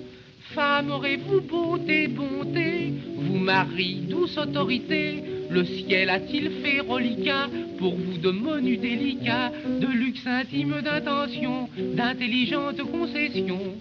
Femme, 0.53 0.91
aurez-vous 0.91 1.41
beauté, 1.41 2.07
bonté? 2.07 2.93
Vous 3.15 3.39
mari, 3.39 4.01
douce 4.07 4.37
autorité 4.37 5.23
Le 5.49 5.65
ciel 5.65 6.11
a-t-il 6.11 6.51
fait 6.61 6.81
reliquat? 6.81 7.49
Pour 7.79 7.95
vous 7.95 8.19
de 8.19 8.29
menus 8.29 8.79
délicats, 8.79 9.51
de 9.81 9.87
luxe 9.87 10.27
intime 10.27 10.81
d'intention, 10.83 11.67
d'intelligentes 11.95 12.83
concessions 12.83 13.73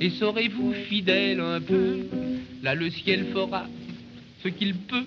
Et 0.00 0.08
serez-vous 0.08 0.72
fidèle 0.88 1.40
un 1.40 1.60
peu? 1.60 1.98
Là 2.62 2.74
le 2.74 2.88
ciel 2.88 3.26
fera 3.34 3.66
ce 4.42 4.48
qu'il 4.48 4.74
peut. 4.74 5.04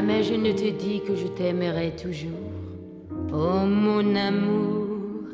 Jamais 0.00 0.22
je 0.22 0.32
ne 0.32 0.52
te 0.52 0.70
dis 0.70 1.02
que 1.06 1.14
je 1.14 1.26
t'aimerai 1.26 1.94
toujours. 1.94 2.30
Oh 3.34 3.66
mon 3.66 4.16
amour, 4.16 5.28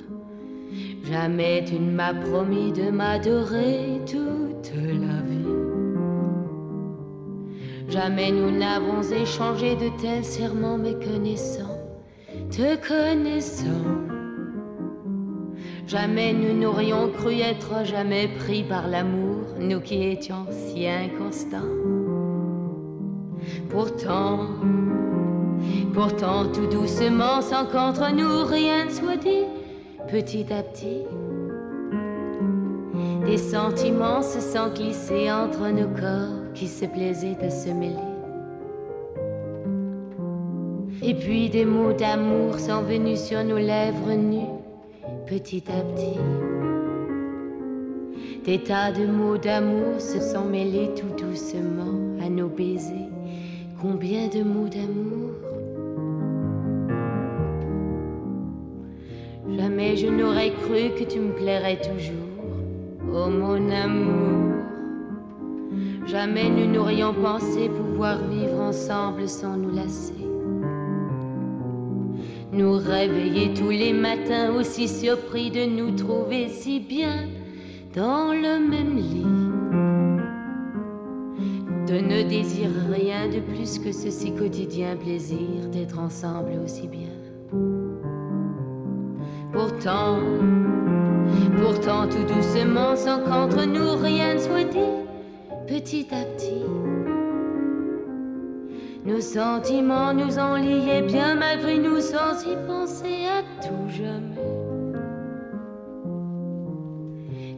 jamais 1.08 1.62
tu 1.64 1.74
ne 1.74 1.92
m'as 1.92 2.12
promis 2.12 2.72
de 2.72 2.90
m'adorer 2.90 4.00
toute 4.06 4.72
la 4.74 5.22
vie. 5.22 5.54
Jamais 7.88 8.32
nous 8.32 8.50
n'avons 8.50 9.02
échangé 9.02 9.76
de 9.76 9.88
tels 10.02 10.24
serments 10.24 10.78
méconnaissants, 10.78 11.78
te 12.50 12.74
connaissant. 12.88 13.84
Jamais 15.86 16.32
nous 16.32 16.58
n'aurions 16.58 17.08
cru 17.10 17.38
être 17.38 17.84
jamais 17.84 18.26
pris 18.36 18.64
par 18.64 18.88
l'amour, 18.88 19.44
nous 19.60 19.80
qui 19.80 20.02
étions 20.08 20.44
si 20.50 20.88
inconstants. 20.88 22.05
Pourtant, 23.68 24.46
pourtant 25.92 26.46
tout 26.52 26.66
doucement, 26.66 27.40
sans 27.42 27.66
qu'entre 27.66 28.12
nous 28.12 28.44
rien 28.44 28.86
ne 28.86 28.90
soit 28.90 29.16
dit, 29.16 29.44
petit 30.08 30.46
à 30.52 30.62
petit, 30.62 31.02
des 33.26 33.38
sentiments 33.38 34.22
se 34.22 34.40
sont 34.40 34.68
glissés 34.72 35.30
entre 35.30 35.68
nos 35.68 35.88
corps 35.88 36.52
qui 36.54 36.68
se 36.68 36.84
plaisaient 36.84 37.36
à 37.42 37.50
se 37.50 37.70
mêler. 37.70 37.94
Et 41.02 41.14
puis 41.14 41.50
des 41.50 41.64
mots 41.64 41.92
d'amour 41.92 42.58
sont 42.58 42.82
venus 42.82 43.20
sur 43.20 43.44
nos 43.44 43.58
lèvres 43.58 44.14
nues, 44.14 44.46
petit 45.26 45.64
à 45.68 45.82
petit. 45.82 46.18
Des 48.44 48.62
tas 48.62 48.92
de 48.92 49.06
mots 49.06 49.36
d'amour 49.36 50.00
se 50.00 50.20
sont 50.20 50.44
mêlés 50.44 50.90
tout 50.94 51.22
doucement 51.22 52.24
à 52.24 52.28
nos 52.28 52.48
baisers. 52.48 53.15
Combien 53.80 54.28
de 54.28 54.42
mots 54.42 54.68
d'amour 54.68 55.32
Jamais 59.54 59.96
je 59.96 60.06
n'aurais 60.06 60.50
cru 60.50 60.90
que 60.98 61.04
tu 61.04 61.20
me 61.20 61.32
plairais 61.32 61.78
toujours, 61.80 62.54
oh 63.12 63.28
mon 63.28 63.70
amour. 63.70 64.64
Jamais 66.06 66.48
nous 66.48 66.72
n'aurions 66.72 67.12
pensé 67.12 67.68
pouvoir 67.68 68.18
vivre 68.30 68.60
ensemble 68.60 69.28
sans 69.28 69.58
nous 69.58 69.74
lasser. 69.74 70.14
Nous 72.52 72.78
réveiller 72.78 73.52
tous 73.52 73.70
les 73.70 73.92
matins 73.92 74.54
aussi 74.54 74.88
surpris 74.88 75.50
de 75.50 75.66
nous 75.66 75.90
trouver 75.90 76.48
si 76.48 76.80
bien 76.80 77.28
dans 77.94 78.32
le 78.32 78.58
même 78.58 78.96
lit. 78.96 79.45
De 81.86 82.00
ne 82.00 82.28
désirer 82.28 82.70
rien 82.92 83.28
de 83.28 83.38
plus 83.38 83.78
que 83.78 83.92
ce 83.92 84.10
si 84.10 84.32
quotidien 84.32 84.96
plaisir 84.96 85.68
d'être 85.70 86.00
ensemble 86.00 86.58
aussi 86.64 86.88
bien. 86.88 87.08
Pourtant, 89.52 90.18
pourtant 91.62 92.08
tout 92.08 92.24
doucement, 92.24 92.96
sans 92.96 93.20
qu'entre 93.20 93.64
nous 93.64 94.02
rien 94.02 94.34
ne 94.34 94.38
soit 94.40 94.64
dit, 94.64 95.06
petit 95.68 96.08
à 96.10 96.24
petit, 96.24 96.64
Nos 99.04 99.20
sentiments 99.20 100.12
nous 100.12 100.40
ont 100.40 100.56
liés 100.56 101.02
bien 101.02 101.36
malgré 101.36 101.78
nous 101.78 102.00
sans 102.00 102.42
y 102.44 102.56
penser 102.66 103.26
à 103.26 103.42
tout 103.62 103.88
jamais. 103.88 104.42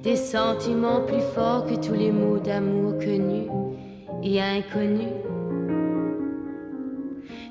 Des 0.03 0.17
sentiments 0.17 1.01
plus 1.01 1.23
forts 1.35 1.65
que 1.65 1.77
tous 1.77 1.95
les 1.95 2.13
mots 2.13 2.39
d'amour 2.39 2.99
connus 2.99 3.49
et 4.23 4.41
inconnus. 4.41 5.15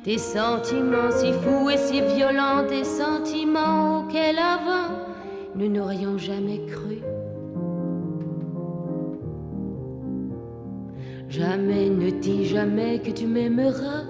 Des 0.04 0.18
sentiments 0.18 1.12
si 1.12 1.34
fous 1.34 1.70
et 1.70 1.78
si 1.78 2.02
violents, 2.02 2.66
des 2.68 2.84
sentiments 2.84 4.00
auxquels 4.00 4.40
avant 4.40 4.96
nous 5.56 5.70
n'aurions 5.70 6.18
jamais 6.18 6.62
cru. 6.68 7.02
Jamais 11.30 11.90
ne 11.90 12.10
dis 12.10 12.46
jamais 12.46 13.00
que 13.00 13.12
tu 13.12 13.28
m'aimeras 13.28 14.04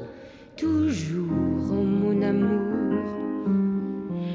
toujours, 0.55 1.71
oh 1.71 1.83
mon 1.83 2.21
amour. 2.21 2.67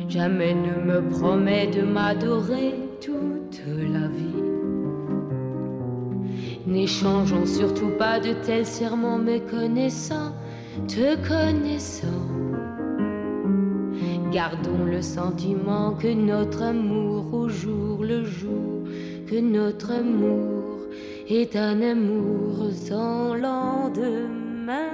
Jamais 0.09 0.55
ne 0.55 0.75
me 0.85 1.09
promets 1.09 1.69
de 1.69 1.83
m'adorer 1.83 2.75
toute 3.01 3.63
la 3.67 4.09
vie. 4.09 4.32
N'échangeons 6.67 7.47
surtout 7.47 7.91
pas 7.99 8.21
de 8.21 8.35
tels 8.45 8.67
serments 8.67 9.19
méconnaissants, 9.19 10.33
te 10.87 11.17
connaissant. 11.27 12.07
Gardons 14.31 14.85
le 14.85 15.03
sentiment 15.03 15.93
que 15.93 16.13
notre 16.13 16.63
amour 16.63 17.35
au 17.35 17.49
jour 17.49 18.03
le 18.03 18.25
jour, 18.25 18.85
que 19.27 19.41
notre 19.41 19.91
amour 19.91 20.87
est 21.29 21.57
un 21.57 21.83
amour 21.83 22.71
sans 22.73 23.35
lendemain. 23.35 24.89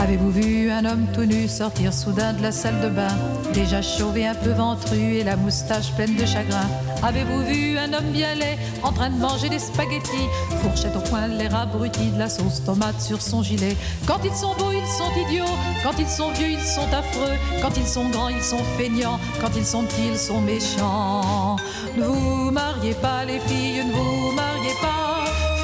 Avez-vous 0.00 0.30
vu 0.30 0.70
un 0.70 0.84
homme 0.84 1.06
tout 1.12 1.24
nu 1.24 1.48
sortir 1.48 1.92
soudain 1.92 2.32
de 2.32 2.40
la 2.40 2.52
salle 2.52 2.80
de 2.80 2.88
bain, 2.88 3.08
déjà 3.52 3.82
chauvé, 3.82 4.26
un 4.28 4.34
peu 4.34 4.50
ventru 4.50 4.96
et 4.96 5.24
la 5.24 5.36
moustache 5.36 5.92
pleine 5.92 6.14
de 6.14 6.24
chagrin. 6.24 6.68
Avez-vous 7.02 7.42
vu 7.42 7.76
un 7.76 7.92
homme 7.92 8.12
bien 8.12 8.34
laid 8.36 8.56
en 8.84 8.92
train 8.92 9.10
de 9.10 9.18
manger 9.18 9.48
des 9.48 9.58
spaghettis, 9.58 10.28
fourchette 10.62 10.94
au 10.96 11.00
coin, 11.08 11.26
l'air 11.26 11.54
abruti 11.54 12.10
de 12.12 12.18
la 12.18 12.28
sauce 12.28 12.62
tomate 12.64 13.00
sur 13.00 13.20
son 13.20 13.42
gilet. 13.42 13.76
Quand 14.06 14.20
ils 14.24 14.34
sont 14.34 14.54
beaux, 14.54 14.70
ils 14.70 14.86
sont 14.86 15.10
idiots, 15.28 15.56
quand 15.82 15.98
ils 15.98 16.08
sont 16.08 16.30
vieux, 16.30 16.50
ils 16.50 16.60
sont 16.60 16.88
affreux, 16.92 17.34
quand 17.60 17.76
ils 17.76 17.86
sont 17.86 18.08
grands, 18.08 18.28
ils 18.28 18.42
sont 18.42 18.62
feignants, 18.78 19.18
quand 19.40 19.50
ils 19.56 19.66
sont 19.66 19.82
petits, 19.82 20.10
ils 20.12 20.18
sont 20.18 20.40
méchants. 20.40 21.56
Ne 21.96 22.04
vous 22.04 22.50
mariez 22.52 22.94
pas 22.94 23.24
les 23.24 23.40
filles, 23.40 23.84
ne 23.84 23.92
vous 23.92 24.32
mariez 24.32 24.74
pas 24.80 25.07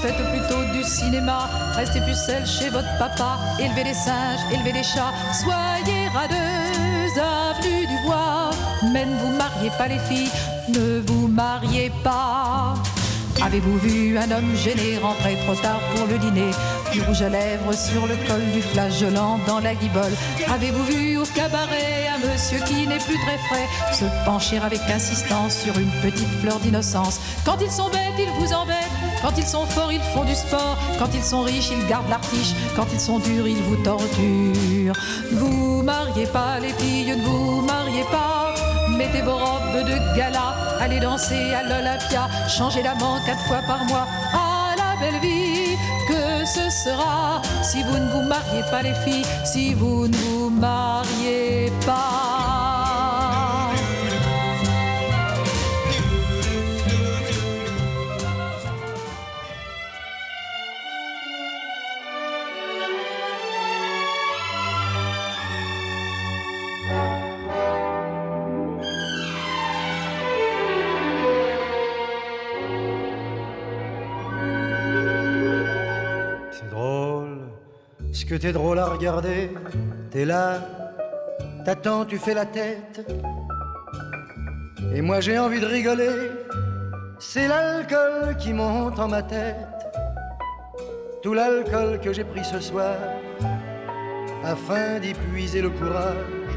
faites 0.05 0.30
plutôt 0.32 0.62
du 0.74 0.82
cinéma, 0.84 1.48
restez 1.76 2.00
pucelle 2.00 2.46
chez 2.46 2.68
votre 2.68 2.98
papa, 2.98 3.38
élevez 3.59 3.84
des 3.84 3.94
singes, 3.94 4.40
élevez 4.52 4.72
des 4.72 4.82
chats, 4.82 5.14
soyez 5.32 6.09
radeuses, 6.09 7.18
avenue 7.18 7.86
du 7.86 8.07
bois, 8.07 8.50
mais 8.92 9.07
ne 9.07 9.16
vous 9.16 9.30
mariez 9.30 9.70
pas 9.78 9.88
les 9.88 9.98
filles, 9.98 10.30
ne 10.68 11.00
vous 11.00 11.28
mariez 11.28 11.90
pas. 12.02 12.74
Avez-vous 13.42 13.78
vu 13.78 14.18
un 14.18 14.30
homme 14.30 14.55
gêné 14.55 14.98
rentrer 14.98 15.36
trop 15.46 15.55
tard 15.55 15.80
pour 15.94 16.07
le 16.07 16.18
dîner? 16.18 16.50
Du 16.92 17.00
rouge 17.02 17.22
à 17.22 17.28
lèvres 17.30 17.72
sur 17.72 18.07
le 18.07 18.16
col, 18.28 18.42
du 18.52 18.62
flageolant 18.62 19.38
dans 19.46 19.61
la 19.61 19.74
guibole. 19.74 20.12
Avez-vous 20.55 20.84
vu 20.84 21.16
au 21.16 21.24
cabaret 21.24 22.09
un 22.14 22.18
monsieur 22.26 22.61
qui 22.66 22.86
n'est 22.86 22.98
plus 22.98 23.18
très 23.26 23.38
frais 23.48 23.68
Se 23.92 24.05
pencher 24.24 24.59
avec 24.59 24.80
insistance 24.88 25.57
sur 25.57 25.76
une 25.78 25.90
petite 26.02 26.40
fleur 26.40 26.59
d'innocence? 26.61 27.20
Quand 27.44 27.57
ils 27.61 27.70
sont 27.70 27.88
bêtes, 27.88 28.18
ils 28.18 28.30
vous 28.40 28.52
embêtent 28.52 29.03
quand 29.25 29.39
ils 29.39 29.47
sont 29.47 29.64
forts, 29.64 29.91
ils 29.91 30.03
font 30.12 30.25
du 30.25 30.35
sport. 30.35 30.77
Quand 30.99 31.09
ils 31.14 31.22
sont 31.22 31.43
riches, 31.43 31.70
ils 31.72 31.87
gardent 31.87 32.11
l'artiche. 32.11 32.55
Quand 32.77 32.87
ils 32.93 33.01
sont 33.01 33.18
durs, 33.18 33.49
ils 33.49 33.62
vous 33.62 33.77
torturent. 33.77 34.93
Ne 35.33 35.39
vous 35.39 35.83
mariez 35.83 36.27
pas, 36.27 36.61
les 36.61 36.75
filles, 36.75 37.16
ne 37.16 37.22
vous 37.22 37.62
mariez 37.62 38.05
pas. 38.12 38.55
Mettez 38.91 39.22
vos 39.22 39.37
robes 39.37 39.83
de 39.87 40.16
gala, 40.16 40.55
allez 40.79 41.01
danser 41.01 41.55
à 41.55 41.62
l'Olympia, 41.62 42.29
changez 42.49 42.83
d'amant 42.83 43.18
quatre 43.25 43.45
fois 43.47 43.62
par 43.66 43.83
mois. 43.87 44.07
À 44.35 44.77
la 44.77 45.01
belle 45.01 45.20
vie 45.20 45.77
que 46.07 46.45
ce 46.45 46.68
sera 46.68 47.41
si 47.62 47.83
vous 47.83 47.99
ne 47.99 48.11
vous 48.11 48.29
mariez 48.29 48.62
pas, 48.70 48.83
les 48.83 48.95
filles, 48.95 49.25
si 49.45 49.72
vous 49.72 50.07
ne 50.07 50.16
vous 50.16 50.51
mariez 50.51 51.72
pas. 51.87 52.74
Ce 78.25 78.29
que 78.31 78.35
t'es 78.37 78.53
drôle 78.53 78.79
à 78.79 78.87
regarder? 78.87 79.51
T'es 80.11 80.25
là, 80.25 80.59
t'attends, 81.64 82.07
tu 82.07 82.16
fais 82.16 82.33
la 82.33 82.47
tête. 82.47 83.07
Et 84.95 85.03
moi 85.03 85.20
j'ai 85.20 85.39
envie 85.39 85.61
de 85.61 85.66
rigoler. 85.66 86.31
C'est 87.18 87.49
l'alcool 87.49 88.37
qui 88.39 88.55
monte 88.55 88.99
en 88.99 89.09
ma 89.09 89.22
tête. 89.22 89.57
Tout 91.22 91.35
l'alcool 91.35 92.01
que 92.01 92.14
j'ai 92.14 92.25
pris 92.25 92.45
ce 92.45 92.61
soir, 92.61 92.97
afin 94.43 95.01
d'y 95.01 95.12
puiser 95.12 95.61
le 95.61 95.70
courage 95.70 96.57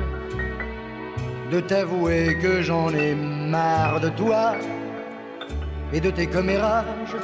de 1.52 1.60
t'avouer 1.60 2.38
que 2.42 2.62
j'en 2.62 2.94
ai 2.94 3.14
marre 3.14 4.00
de 4.00 4.10
toi 4.10 4.56
et 5.92 6.00
de 6.00 6.12
tes 6.12 6.28
commérages 6.28 7.18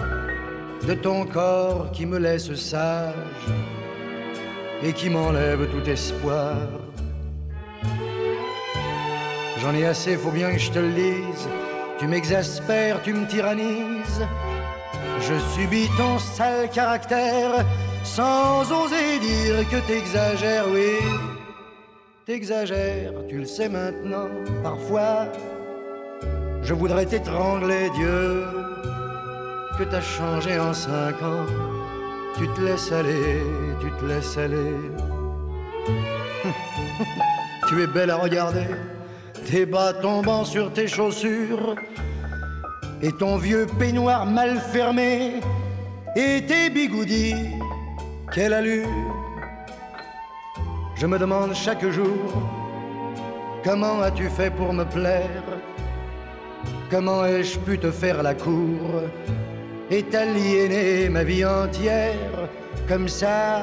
de 0.85 0.93
ton 0.95 1.25
corps 1.25 1.91
qui 1.91 2.05
me 2.05 2.17
laisse 2.17 2.53
sage 2.55 3.13
et 4.83 4.93
qui 4.93 5.09
m'enlève 5.09 5.67
tout 5.69 5.89
espoir. 5.89 6.55
J'en 9.59 9.73
ai 9.73 9.85
assez, 9.85 10.17
faut 10.17 10.31
bien 10.31 10.51
que 10.51 10.59
je 10.59 10.71
te 10.71 10.79
le 10.79 10.91
dise. 10.91 11.47
Tu 11.97 12.07
m'exaspères, 12.07 13.01
tu 13.01 13.13
me 13.13 13.25
tyrannises. 13.25 14.21
Je 15.21 15.35
subis 15.55 15.89
ton 15.95 16.19
sale 16.19 16.69
caractère 16.69 17.65
sans 18.03 18.69
oser 18.71 19.19
dire 19.19 19.69
que 19.71 19.77
t'exagères, 19.87 20.65
oui. 20.69 20.97
T'exagères, 22.25 23.13
tu 23.29 23.37
le 23.37 23.45
sais 23.45 23.69
maintenant, 23.69 24.27
parfois. 24.61 25.27
Je 26.61 26.73
voudrais 26.73 27.05
t'étrangler, 27.05 27.89
Dieu 27.95 28.43
que 29.77 29.83
t'as 29.83 30.01
changé 30.01 30.59
en 30.59 30.73
cinq 30.73 31.21
ans. 31.23 31.72
Tu 32.37 32.47
te 32.47 32.61
laisses 32.61 32.91
aller, 32.91 33.43
tu 33.79 33.91
te 33.91 34.05
laisses 34.05 34.37
aller. 34.37 34.73
tu 37.67 37.81
es 37.81 37.87
belle 37.87 38.09
à 38.09 38.17
regarder, 38.17 38.67
tes 39.49 39.65
bas 39.65 39.93
tombant 39.93 40.43
sur 40.43 40.71
tes 40.73 40.87
chaussures, 40.87 41.75
et 43.01 43.11
ton 43.11 43.37
vieux 43.37 43.67
peignoir 43.77 44.25
mal 44.25 44.59
fermé, 44.59 45.41
et 46.15 46.43
tes 46.45 46.69
bigoudis, 46.69 47.35
quelle 48.33 48.53
allure. 48.53 48.87
Je 50.95 51.05
me 51.05 51.19
demande 51.19 51.53
chaque 51.53 51.87
jour, 51.89 52.33
comment 53.63 54.01
as-tu 54.01 54.29
fait 54.29 54.51
pour 54.51 54.73
me 54.73 54.85
plaire? 54.85 55.43
Comment 56.89 57.25
ai-je 57.25 57.59
pu 57.59 57.77
te 57.77 57.91
faire 57.91 58.23
la 58.23 58.33
cour? 58.33 59.03
Et 59.93 60.03
t'aliéner 60.03 61.07
ma 61.09 61.23
vie 61.23 61.45
entière. 61.45 62.49
Comme 62.87 63.07
ça, 63.07 63.61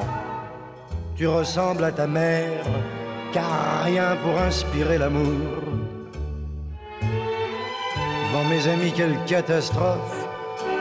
tu 1.17 1.27
ressembles 1.27 1.83
à 1.83 1.91
ta 1.91 2.07
mère, 2.07 2.65
car 3.33 3.83
rien 3.83 4.15
pour 4.23 4.39
inspirer 4.39 4.97
l'amour. 4.97 5.61
Devant 7.01 8.45
mes 8.45 8.65
amis, 8.67 8.93
quelle 8.95 9.17
catastrophe. 9.25 10.27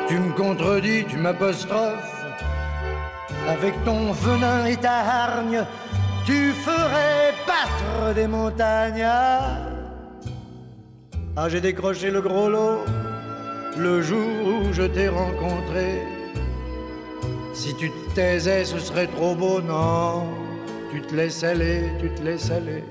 Tu 0.06 0.18
me 0.18 0.32
contredis, 0.32 1.04
tu 1.06 1.16
m'apostrophes. 1.16 2.16
Avec 3.48 3.74
ton 3.84 4.12
venin 4.12 4.66
et 4.66 4.76
ta 4.76 4.98
hargne, 4.98 5.64
tu 6.26 6.52
ferais 6.52 7.34
battre 7.46 8.14
des 8.14 8.28
montagnes. 8.28 9.08
Ah, 11.36 11.48
j'ai 11.48 11.60
décroché 11.60 12.10
le 12.10 12.20
gros 12.20 12.48
lot 12.48 12.84
le 13.76 14.02
jour 14.02 14.46
où 14.46 14.72
je 14.72 14.82
t'ai 14.82 15.08
rencontré. 15.08 16.02
Si 17.52 17.74
tu 17.76 17.90
te 17.90 18.14
taisais, 18.14 18.64
ce 18.64 18.78
serait 18.78 19.06
trop 19.06 19.34
beau, 19.34 19.60
non? 19.60 20.24
Tu 20.90 21.02
te 21.02 21.14
laisses 21.14 21.44
aller, 21.44 21.82
tu 22.00 22.10
te 22.10 22.22
laisses 22.22 22.50
aller. 22.50 22.82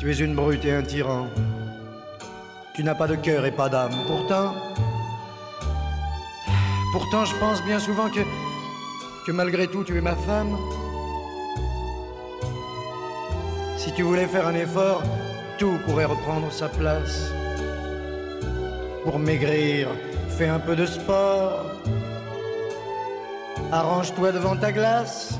Tu 0.00 0.10
es 0.10 0.18
une 0.18 0.34
brute 0.34 0.64
et 0.64 0.74
un 0.74 0.82
tyran. 0.82 1.26
Tu 2.74 2.84
n'as 2.84 2.94
pas 2.94 3.08
de 3.08 3.16
cœur 3.16 3.44
et 3.46 3.50
pas 3.50 3.68
d'âme. 3.68 3.94
Pourtant, 4.06 4.54
pourtant, 6.92 7.24
je 7.24 7.34
pense 7.36 7.62
bien 7.64 7.80
souvent 7.80 8.08
que, 8.08 8.20
que 9.26 9.32
malgré 9.32 9.66
tout, 9.66 9.84
tu 9.84 9.96
es 9.96 10.00
ma 10.00 10.14
femme. 10.14 10.56
Si 13.76 13.92
tu 13.92 14.02
voulais 14.02 14.26
faire 14.26 14.46
un 14.46 14.54
effort, 14.54 15.02
tout 15.56 15.78
pourrait 15.86 16.04
reprendre 16.04 16.52
sa 16.52 16.68
place. 16.68 17.32
Pour 19.08 19.18
maigrir, 19.18 19.88
fais 20.36 20.48
un 20.48 20.58
peu 20.58 20.76
de 20.76 20.84
sport. 20.84 21.64
Arrange-toi 23.72 24.32
devant 24.32 24.54
ta 24.54 24.70
glace. 24.70 25.32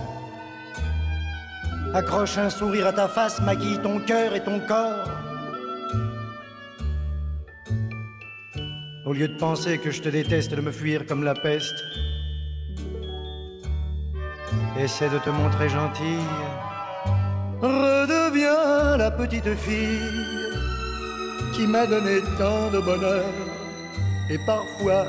Accroche 1.92 2.38
un 2.38 2.48
sourire 2.48 2.86
à 2.86 2.94
ta 2.94 3.08
face, 3.08 3.42
maquille 3.42 3.78
ton 3.82 4.00
cœur 4.00 4.34
et 4.34 4.40
ton 4.40 4.58
corps. 4.60 5.10
Au 9.04 9.12
lieu 9.12 9.28
de 9.28 9.36
penser 9.36 9.76
que 9.76 9.90
je 9.90 10.00
te 10.00 10.08
déteste, 10.08 10.54
de 10.54 10.62
me 10.62 10.72
fuir 10.72 11.04
comme 11.04 11.22
la 11.22 11.34
peste, 11.34 11.84
essaie 14.80 15.10
de 15.10 15.18
te 15.18 15.28
montrer 15.28 15.68
gentille. 15.68 16.32
Redeviens 17.60 18.96
la 18.96 19.10
petite 19.10 19.54
fille 19.56 20.38
qui 21.52 21.66
m'a 21.66 21.86
donné 21.86 22.20
tant 22.38 22.70
de 22.70 22.78
bonheur. 22.78 23.47
Et 24.30 24.38
parfois, 24.38 25.06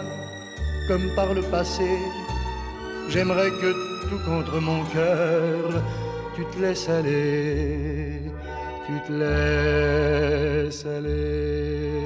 comme 0.88 1.10
par 1.16 1.34
le 1.34 1.42
passé, 1.42 1.90
j'aimerais 3.10 3.52
que 3.52 3.74
tout 4.10 4.20
contre 4.26 4.62
mon 4.62 4.84
cœur, 4.86 5.84
tu 6.36 6.46
te 6.46 6.58
laisses 6.62 6.88
aller, 6.88 8.22
tu 8.88 8.94
te 9.06 9.12
laisses 9.12 10.86
aller. 10.86 12.00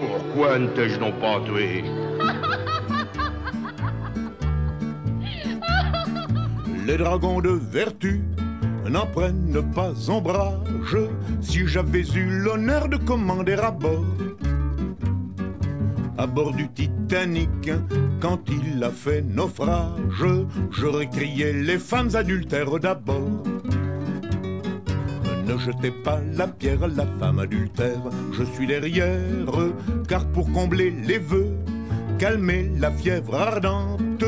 Pourquoi 0.00 0.58
ne 0.58 0.66
t'ai-je 0.68 0.98
donc 0.98 1.14
pas 1.20 1.40
tué? 1.46 1.84
Les 6.86 6.96
dragons 6.96 7.40
de 7.40 7.50
vertu 7.50 8.20
n'en 8.90 9.06
prennent 9.06 9.62
pas 9.74 9.92
ombrage 10.10 10.98
si 11.40 11.68
j'avais 11.68 12.00
eu 12.00 12.42
l'honneur 12.42 12.88
de 12.88 12.96
commander 12.96 13.54
à 13.54 13.70
bord. 13.70 14.31
À 16.18 16.26
bord 16.26 16.52
du 16.52 16.68
Titanic, 16.68 17.70
quand 18.20 18.40
il 18.48 18.82
a 18.84 18.90
fait 18.90 19.22
naufrage, 19.22 20.24
j'aurais 20.70 21.08
crié 21.08 21.52
les 21.52 21.78
femmes 21.78 22.14
adultères 22.14 22.78
d'abord. 22.78 23.42
Ne 25.46 25.58
jetez 25.58 25.90
pas 25.90 26.20
la 26.34 26.48
pierre 26.48 26.84
à 26.84 26.88
la 26.88 27.06
femme 27.18 27.38
adultère, 27.38 28.02
je 28.32 28.44
suis 28.44 28.66
derrière, 28.66 29.50
car 30.06 30.26
pour 30.28 30.50
combler 30.52 30.90
les 30.90 31.18
vœux, 31.18 31.56
calmer 32.18 32.70
la 32.78 32.90
fièvre 32.90 33.34
ardente 33.34 34.24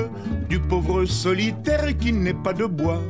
du 0.49 0.59
pauvre 0.59 1.05
solitaire 1.05 1.97
qui 1.99 2.13
n'est 2.13 2.35
pas 2.35 2.55
de 2.55 2.65
bois. 2.67 3.03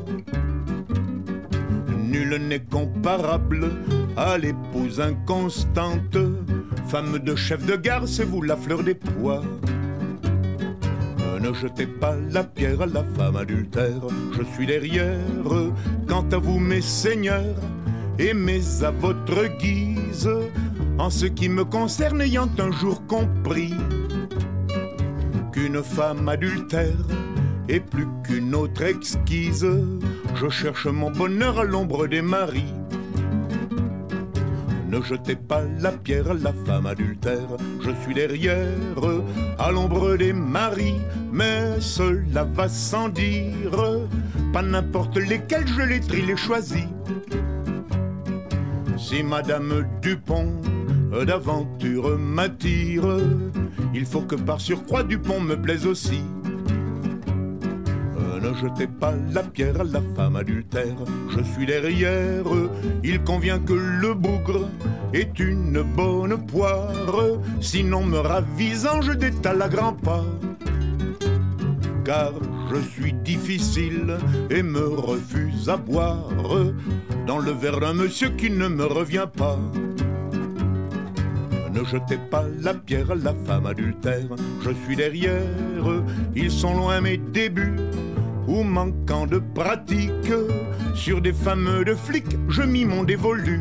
Nul 2.09 2.37
n'est 2.49 2.65
comparable 2.65 3.71
à 4.17 4.37
l'épouse 4.39 5.01
inconstante, 5.01 6.17
femme 6.87 7.19
de 7.19 7.35
chef 7.35 7.65
de 7.65 7.77
gare, 7.77 8.07
c'est 8.07 8.25
vous 8.25 8.43
la 8.43 8.57
fleur 8.57 8.83
des 8.83 8.95
pois. 8.95 9.43
Ne 11.41 11.53
jetez 11.53 11.87
pas 11.87 12.15
la 12.31 12.43
pierre 12.43 12.81
à 12.81 12.87
la 12.87 13.05
femme 13.17 13.37
adultère, 13.37 14.01
je 14.33 14.43
suis 14.55 14.67
derrière. 14.67 15.19
Quant 16.09 16.27
à 16.33 16.39
vous, 16.39 16.59
mes 16.59 16.81
seigneurs, 16.81 17.57
aimez 18.19 18.63
à 18.83 18.91
votre 18.91 19.59
guise, 19.59 20.31
en 20.99 21.11
ce 21.11 21.27
qui 21.27 21.51
me 21.51 21.65
concerne, 21.65 22.23
ayant 22.23 22.49
un 22.59 22.71
jour 22.71 23.07
compris 23.07 23.75
qu'une 25.53 25.83
femme 25.83 26.29
adultère 26.29 27.07
est 27.69 27.81
plus 27.81 28.07
qu'une 28.25 28.55
autre 28.55 28.83
exquise. 28.83 29.69
Je 30.35 30.49
cherche 30.49 30.87
mon 30.87 31.11
bonheur 31.11 31.61
à 31.61 31.65
l'ombre 31.65 32.07
des 32.07 32.23
maris. 32.23 32.73
Ne 34.95 35.03
jetez 35.03 35.35
pas 35.35 35.63
la 35.81 35.91
pierre 35.91 36.31
à 36.31 36.35
la 36.35 36.53
femme 36.53 36.87
adultère, 36.87 37.49
je 37.81 37.91
suis 38.05 38.15
derrière, 38.15 38.69
à 39.59 39.73
l'ombre 39.73 40.17
des 40.17 40.33
maris, 40.33 41.01
mais 41.33 41.81
cela 41.81 42.45
va 42.45 42.69
sans 42.69 43.09
dire, 43.09 44.07
pas 44.53 44.63
n'importe 44.63 45.17
lesquels 45.17 45.67
je 45.67 45.83
les 45.83 45.99
trie, 45.99 46.23
les 46.23 46.37
choisis. 46.37 46.87
Si 48.97 49.25
Madame 49.25 49.85
Dupont 50.01 50.61
d'aventure 51.27 52.17
m'attire, 52.17 53.19
il 53.95 54.07
faut 54.07 54.23
que 54.23 54.37
par 54.37 54.61
surcroît 54.61 55.03
Dupont 55.03 55.41
me 55.41 55.61
plaise 55.61 55.89
aussi. 55.89 56.23
Ne 58.45 58.53
jetez 58.53 58.87
pas 58.87 59.15
la 59.33 59.43
pierre 59.43 59.81
à 59.81 59.85
la 59.85 60.03
femme 60.15 60.37
adultère, 60.37 60.99
je 61.31 61.43
suis 61.43 61.65
derrière. 61.65 62.45
Il 63.03 63.23
convient 63.23 63.59
que 63.59 63.73
le 63.73 64.13
bougre 64.13 64.69
est 65.15 65.39
une 65.39 65.81
bonne 65.81 66.37
poire, 66.47 67.25
sinon 67.63 68.05
me 68.05 68.19
ravisant, 68.19 69.01
je 69.01 69.13
détale 69.13 69.63
à 69.63 69.69
grands 69.71 69.95
pas. 69.95 70.27
Car 72.05 72.33
je 72.71 72.81
suis 72.83 73.15
difficile 73.15 74.19
et 74.51 74.63
me 74.63 74.89
refuse 74.89 75.71
à 75.71 75.79
boire 75.79 76.29
dans 77.27 77.39
le 77.39 77.53
verre 77.53 77.81
d'un 77.81 77.95
monsieur 77.95 78.29
qui 78.29 78.51
ne 78.51 78.69
me 78.69 78.85
revient 78.85 79.29
pas. 79.35 79.59
Ne 81.73 81.83
jetez 81.83 82.19
pas 82.19 82.45
la 82.61 82.75
pierre 82.75 83.11
à 83.11 83.15
la 83.15 83.33
femme 83.47 83.65
adultère, 83.65 84.29
je 84.61 84.71
suis 84.85 84.97
derrière, 84.97 86.05
ils 86.37 86.51
sont 86.51 86.77
loin 86.77 87.01
mes 87.01 87.17
débuts, 87.17 87.79
ou 88.47 88.63
manquant 88.63 89.27
de 89.27 89.39
pratique, 89.55 90.33
sur 90.95 91.21
des 91.21 91.33
fameux 91.33 91.85
de 91.85 91.95
flics, 91.95 92.37
je 92.49 92.63
mis 92.63 92.85
mon 92.85 93.05
dévolu. 93.05 93.61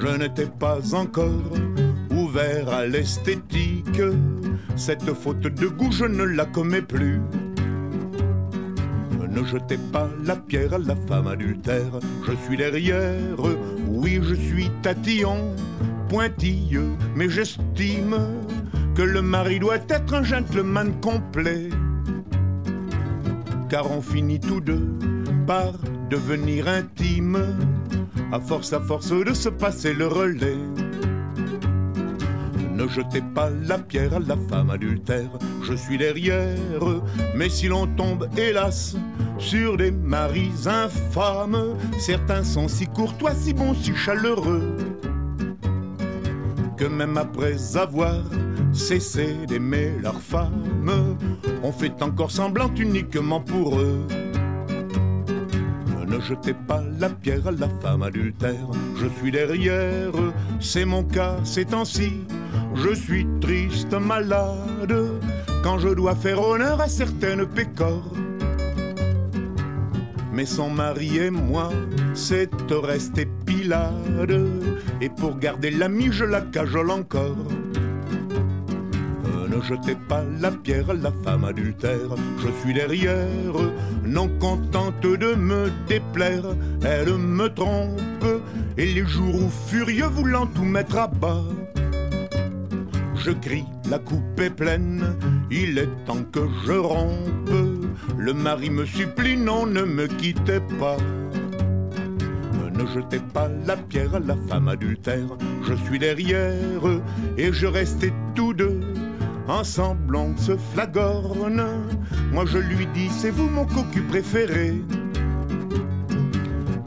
Je 0.00 0.16
n'étais 0.16 0.46
pas 0.46 0.94
encore 0.94 1.52
ouvert 2.10 2.68
à 2.68 2.86
l'esthétique, 2.86 4.02
cette 4.76 5.12
faute 5.14 5.40
de 5.40 5.66
goût 5.66 5.92
je 5.92 6.04
ne 6.04 6.24
la 6.24 6.44
commets 6.44 6.82
plus. 6.82 7.20
Ne 9.36 9.44
jetez 9.44 9.78
pas 9.92 10.08
la 10.24 10.34
pierre 10.34 10.72
à 10.72 10.78
la 10.78 10.96
femme 10.96 11.26
adultère, 11.26 12.00
je 12.26 12.32
suis 12.46 12.56
derrière, 12.56 13.36
oui 13.86 14.18
je 14.22 14.34
suis 14.34 14.70
tatillon, 14.80 15.54
pointilleux, 16.08 16.92
mais 17.14 17.28
j'estime 17.28 18.16
que 18.94 19.02
le 19.02 19.20
mari 19.20 19.58
doit 19.58 19.76
être 19.90 20.14
un 20.14 20.22
gentleman 20.22 20.90
complet. 21.02 21.68
Car 23.68 23.90
on 23.90 24.00
finit 24.00 24.40
tous 24.40 24.60
deux 24.60 24.86
par 25.46 25.72
devenir 26.08 26.68
intime, 26.68 27.38
à 28.32 28.40
force 28.40 28.72
à 28.72 28.80
force 28.80 29.10
de 29.10 29.34
se 29.34 29.48
passer 29.48 29.92
le 29.92 30.06
relais. 30.06 30.58
Ne 32.74 32.86
jetez 32.86 33.22
pas 33.34 33.50
la 33.50 33.78
pierre 33.78 34.14
à 34.14 34.18
la 34.20 34.36
femme 34.48 34.70
adultère, 34.70 35.30
je 35.62 35.74
suis 35.74 35.98
derrière, 35.98 36.80
mais 37.34 37.48
si 37.48 37.68
l'on 37.68 37.86
tombe, 37.86 38.28
hélas, 38.36 38.96
sur 39.38 39.76
des 39.76 39.90
maris 39.90 40.52
infâmes, 40.66 41.76
certains 41.98 42.44
sont 42.44 42.68
si 42.68 42.86
courtois, 42.86 43.34
si 43.34 43.52
bons, 43.52 43.74
si 43.74 43.94
chaleureux, 43.94 44.76
que 46.76 46.84
même 46.84 47.16
après 47.16 47.76
avoir 47.76 48.22
cessé 48.72 49.34
d'aimer 49.46 49.92
leur 50.02 50.20
femme, 50.20 51.16
on 51.62 51.72
fait 51.72 52.02
encore 52.02 52.30
semblant 52.30 52.70
uniquement 52.76 53.40
pour 53.40 53.78
eux. 53.78 54.06
Ne 56.06 56.20
jetez 56.20 56.54
pas 56.54 56.82
la 56.98 57.10
pierre 57.10 57.48
à 57.48 57.50
la 57.50 57.68
femme 57.68 58.02
adultère, 58.02 58.70
je 58.96 59.06
suis 59.18 59.30
derrière, 59.30 60.12
c'est 60.60 60.84
mon 60.84 61.02
cas 61.02 61.36
ces 61.44 61.64
temps-ci. 61.64 62.24
Je 62.74 62.94
suis 62.94 63.26
triste, 63.40 63.92
malade, 63.92 64.94
quand 65.62 65.78
je 65.78 65.88
dois 65.88 66.14
faire 66.14 66.40
honneur 66.40 66.80
à 66.80 66.88
certaines 66.88 67.44
pécores. 67.46 68.14
Mais 70.32 70.46
son 70.46 70.70
mari 70.70 71.18
et 71.18 71.30
moi, 71.30 71.70
c'est 72.14 72.50
rester 72.70 73.26
pilade, 73.44 74.48
et 75.00 75.08
pour 75.08 75.38
garder 75.38 75.70
l'ami, 75.70 76.08
je 76.12 76.24
la 76.24 76.40
cajole 76.40 76.90
encore. 76.90 77.36
Ne 79.56 79.62
jetez 79.62 79.94
pas 79.94 80.22
la 80.38 80.50
pierre 80.50 80.90
à 80.90 80.94
la 80.94 81.10
femme 81.24 81.44
adultère, 81.44 82.14
je 82.38 82.48
suis 82.60 82.74
derrière, 82.74 83.54
non 84.04 84.28
contente 84.38 85.00
de 85.00 85.34
me 85.34 85.70
déplaire, 85.88 86.44
elle 86.84 87.16
me 87.16 87.48
trompe, 87.48 88.42
et 88.76 88.84
les 88.84 89.06
jours 89.06 89.34
où 89.34 89.48
furieux 89.66 90.08
voulant 90.08 90.46
tout 90.46 90.64
mettre 90.64 90.98
à 90.98 91.06
bas, 91.06 91.42
je 93.14 93.30
crie, 93.30 93.64
la 93.88 93.98
coupe 93.98 94.38
est 94.38 94.50
pleine, 94.50 95.16
il 95.50 95.78
est 95.78 96.04
temps 96.04 96.24
que 96.30 96.46
je 96.66 96.72
rompe, 96.72 97.50
le 98.18 98.34
mari 98.34 98.68
me 98.68 98.84
supplie, 98.84 99.38
non, 99.38 99.64
ne 99.64 99.84
me 99.84 100.06
quittez 100.06 100.60
pas. 100.78 100.98
Ne 102.74 102.84
jetez 102.88 103.20
pas 103.32 103.48
la 103.66 103.74
pierre 103.74 104.16
à 104.16 104.20
la 104.20 104.36
femme 104.48 104.68
adultère. 104.68 105.28
Je 105.62 105.72
suis 105.86 105.98
derrière 105.98 106.82
et 107.38 107.50
je 107.50 107.66
restais 107.66 108.12
tous 108.34 108.52
deux. 108.52 108.80
Ensemble 109.48 110.16
on 110.16 110.36
se 110.36 110.56
flagorne. 110.56 111.64
Moi 112.32 112.44
je 112.46 112.58
lui 112.58 112.86
dis 112.94 113.08
c'est 113.10 113.30
vous 113.30 113.48
mon 113.48 113.64
cocu 113.64 114.02
préféré. 114.02 114.74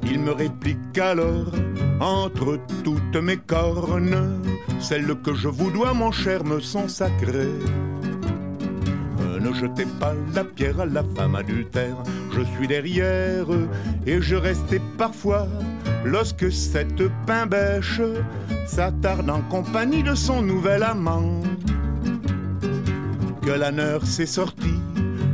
Il 0.03 0.19
me 0.19 0.31
réplique 0.31 0.97
alors 0.97 1.51
entre 1.99 2.59
toutes 2.83 3.15
mes 3.17 3.37
cornes, 3.37 4.41
celles 4.79 5.15
que 5.21 5.33
je 5.33 5.47
vous 5.47 5.71
dois 5.71 5.93
mon 5.93 6.11
cher 6.11 6.43
me 6.43 6.59
sont 6.59 6.87
sacrées. 6.87 7.59
Ne 9.39 9.53
jetez 9.53 9.85
pas 9.99 10.13
la 10.35 10.43
pierre 10.43 10.81
à 10.81 10.85
la 10.85 11.03
femme 11.15 11.35
adultère. 11.35 11.95
Je 12.31 12.41
suis 12.41 12.67
derrière 12.67 13.45
et 14.05 14.21
je 14.21 14.35
restais 14.35 14.81
parfois 14.97 15.47
lorsque 16.03 16.51
cette 16.51 17.07
pain 17.25 17.45
bêche 17.45 18.01
s'attarde 18.65 19.29
en 19.29 19.41
compagnie 19.41 20.03
de 20.03 20.13
son 20.13 20.41
nouvel 20.41 20.83
amant. 20.83 21.41
La 23.57 23.71
nurse 23.71 24.19
est 24.19 24.27
sortie, 24.27 24.79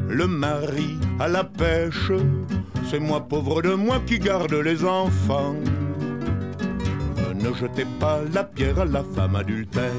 le 0.09 0.25
mari 0.25 0.97
à 1.19 1.27
la 1.27 1.43
pêche. 1.43 2.11
C'est 2.89 2.99
moi 2.99 3.19
pauvre 3.19 3.61
de 3.61 3.73
moi 3.73 3.99
qui 4.07 4.19
garde 4.19 4.53
les 4.53 4.85
enfants. 4.85 5.55
Ne 7.35 7.53
jetez 7.53 7.85
pas 7.99 8.21
la 8.33 8.45
pierre 8.45 8.79
à 8.79 8.85
la 8.85 9.03
femme 9.03 9.35
adultère. 9.35 9.91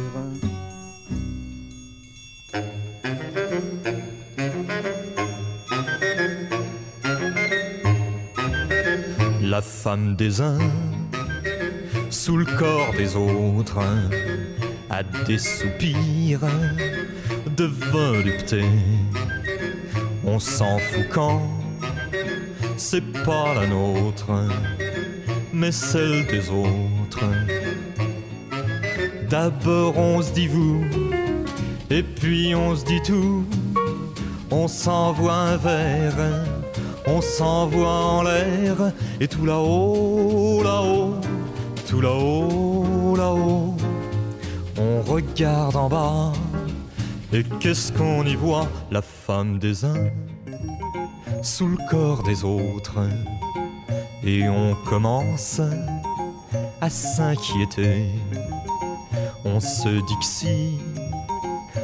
La 9.43 9.61
femme 9.61 10.17
des 10.17 10.41
uns, 10.41 10.59
sous 12.11 12.39
le 12.39 12.47
corps 12.47 12.95
des 12.97 13.15
autres, 13.15 13.79
a 14.91 15.03
des 15.27 15.39
soupirs 15.39 16.41
de 17.57 17.65
volupté. 17.65 18.63
On 20.25 20.39
s'en 20.39 20.79
fout 20.79 21.07
quand 21.13 21.41
c'est 22.77 23.13
pas 23.25 23.55
la 23.55 23.67
nôtre, 23.67 24.27
mais 25.53 25.73
celle 25.73 26.27
des 26.27 26.51
autres. 26.51 27.25
D'abord 29.31 29.97
on 29.97 30.21
se 30.21 30.33
dit 30.33 30.49
vous, 30.49 30.85
et 31.91 32.03
puis 32.03 32.55
on 32.55 32.77
se 32.77 32.85
dit 32.85 33.01
tout. 33.03 33.45
On 34.51 34.69
s'envoie 34.69 35.35
un 35.35 35.57
verre, 35.57 36.45
on 37.07 37.21
s'envoie 37.21 37.89
en 37.89 38.23
l'air, 38.23 38.93
et 39.21 39.29
tout 39.29 39.47
là-haut, 39.47 40.63
là-haut, 40.63 41.15
tout 41.89 42.01
là-haut, 42.01 43.17
là-haut. 43.17 43.77
On 44.79 45.03
regarde 45.03 45.77
en 45.77 45.89
bas, 45.89 46.33
et 47.37 47.45
qu'est-ce 47.61 47.93
qu'on 47.93 48.25
y 48.25 48.35
voit? 48.35 48.67
La 48.91 49.03
femme 49.03 49.59
des 49.59 49.85
uns 49.85 50.09
sous 51.43 51.69
le 51.69 51.77
corps 51.91 52.23
des 52.23 52.45
autres. 52.45 53.01
Et 54.25 54.49
on 54.49 54.75
commence 54.89 55.61
à 56.81 56.89
s'inquiéter. 56.89 58.07
On 59.45 59.61
se 59.61 59.89
dit 59.89 60.19
que 60.19 60.25
si 60.25 60.79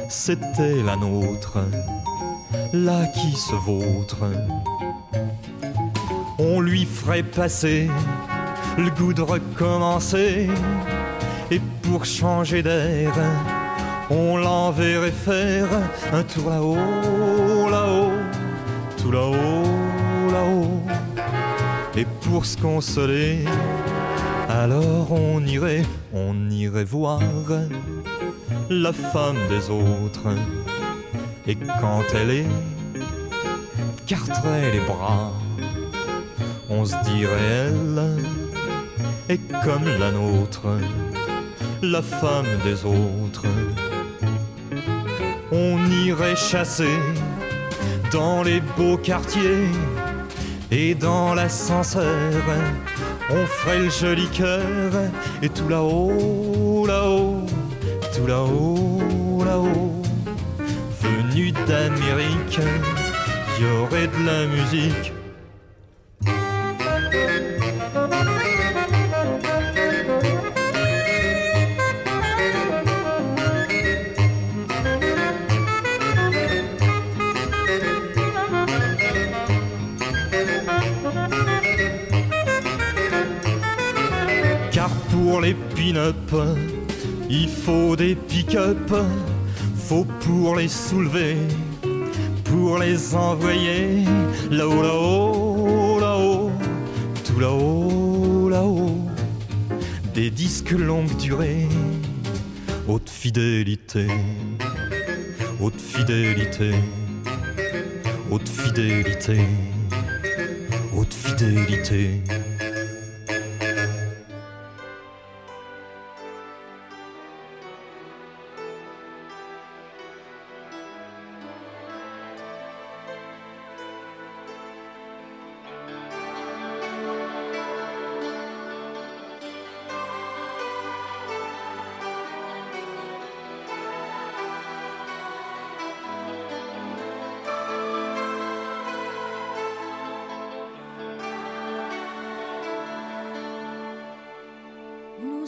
c'était 0.09 0.81
la 0.81 0.95
nôtre, 0.95 1.59
là 2.73 3.05
qui 3.05 3.33
se 3.33 3.53
vautre, 3.53 4.25
on 6.39 6.61
lui 6.61 6.85
ferait 6.85 7.21
passer 7.21 7.89
le 8.75 8.89
goût 8.89 9.13
de 9.13 9.21
recommencer. 9.21 10.49
Et 11.51 11.61
pour 11.83 12.05
changer 12.05 12.63
d'air, 12.63 13.13
on 14.09 14.37
l'enverrait 14.37 15.11
faire 15.11 15.67
un 16.11 16.23
tour 16.23 16.49
là-haut, 16.49 17.69
là-haut, 17.69 18.11
tout 18.97 19.11
là-haut, 19.11 20.31
là-haut. 20.31 20.81
Et 21.95 22.05
pour 22.21 22.45
se 22.45 22.57
consoler, 22.57 23.45
alors 24.49 25.11
on 25.11 25.45
irait, 25.45 25.83
on 26.13 26.49
irait 26.49 26.83
voir 26.83 27.21
la 28.69 28.93
femme 28.93 29.37
des 29.49 29.69
autres. 29.69 30.35
Et 31.47 31.55
quand 31.55 32.03
elle 32.15 32.31
est, 32.31 32.45
carterait 34.07 34.71
les 34.71 34.79
bras, 34.79 35.31
on 36.69 36.85
se 36.85 36.95
dirait 37.03 37.69
elle 37.69 38.19
est 39.29 39.41
comme 39.63 39.85
la 39.99 40.11
nôtre, 40.11 40.67
la 41.81 42.01
femme 42.01 42.47
des 42.63 42.85
autres. 42.85 43.45
On 45.55 45.77
irait 46.03 46.35
chasser 46.35 46.97
dans 48.11 48.41
les 48.41 48.59
beaux 48.75 48.97
quartiers 48.97 49.67
et 50.71 50.95
dans 50.95 51.35
l'ascenseur. 51.35 52.41
On 53.29 53.45
ferait 53.45 53.77
le 53.77 53.89
joli 53.91 54.27
cœur 54.29 54.91
et 55.43 55.49
tout 55.49 55.69
là-haut, 55.69 56.87
là-haut, 56.87 57.45
tout 58.15 58.25
là-haut, 58.25 59.43
là-haut. 59.45 60.01
Venu 61.01 61.51
d'Amérique, 61.67 62.59
y 63.59 63.65
aurait 63.79 64.07
de 64.07 64.25
la 64.25 64.47
musique. 64.47 65.13
Il 87.29 87.47
faut 87.47 87.95
des 87.95 88.15
pick-up, 88.15 88.91
faut 89.75 90.05
pour 90.21 90.55
les 90.55 90.67
soulever, 90.67 91.37
pour 92.43 92.77
les 92.77 93.15
envoyer. 93.15 94.03
Là-haut, 94.51 94.81
là-haut, 94.81 95.99
là-haut, 95.99 96.51
tout 97.23 97.39
là-haut, 97.39 98.49
là-haut, 98.49 98.97
des 100.13 100.29
disques 100.29 100.71
longue 100.71 101.15
durée, 101.17 101.67
haute 102.87 103.09
fidélité, 103.09 104.07
haute 105.59 105.79
fidélité, 105.79 106.71
haute 108.29 108.49
fidélité, 108.49 109.39
haute 110.95 111.13
fidélité. 111.13 112.21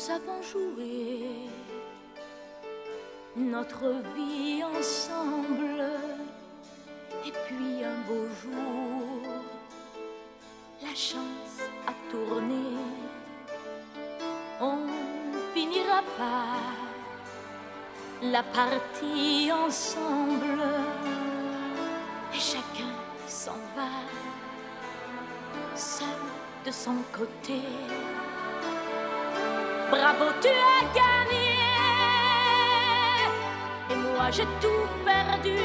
Avons 0.09 0.41
joué 0.43 1.29
notre 3.35 3.89
vie 4.15 4.63
ensemble. 4.63 5.83
Et 7.25 7.31
puis 7.47 7.83
un 7.83 7.97
beau 8.07 8.27
jour, 8.41 9.21
la 10.81 10.93
chance 10.93 11.61
a 11.87 11.93
tourné. 12.11 12.77
On 14.61 14.77
finira 15.53 16.01
par 16.17 16.73
la 18.21 18.43
partie 18.43 19.51
ensemble. 19.51 20.61
Et 22.33 22.39
chacun 22.39 22.93
s'en 23.27 23.59
va, 23.75 23.89
seul 25.75 26.07
de 26.65 26.71
son 26.71 26.95
côté. 27.11 27.61
Bravo, 29.91 30.25
tu 30.41 30.49
as 30.49 30.83
gagné. 30.99 31.49
Et 33.91 33.95
moi, 33.95 34.31
j'ai 34.31 34.47
tout 34.59 34.87
perdu. 35.05 35.59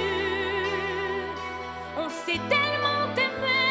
On 1.96 2.08
s'est 2.08 2.40
tellement 2.48 3.04
aimé, 3.16 3.62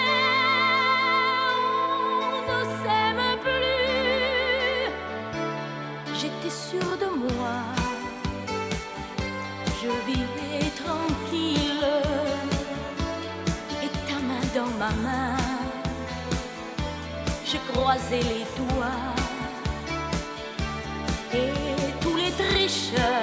on 2.35 2.41
ne 2.49 2.59
s'aime 2.81 3.25
plus. 3.43 4.91
J'étais 6.19 6.49
sûre 6.49 6.97
de 6.97 7.09
moi, 7.15 7.57
je 9.81 9.89
vivais 10.09 10.69
tranquille. 10.83 11.91
Et 13.83 13.89
ta 14.07 14.17
main 14.27 14.45
dans 14.55 14.71
ma 14.77 14.91
main, 15.05 15.37
je 17.45 17.57
croisais 17.71 18.23
les 18.31 18.45
doigts. 18.57 19.18
future. 22.89 23.18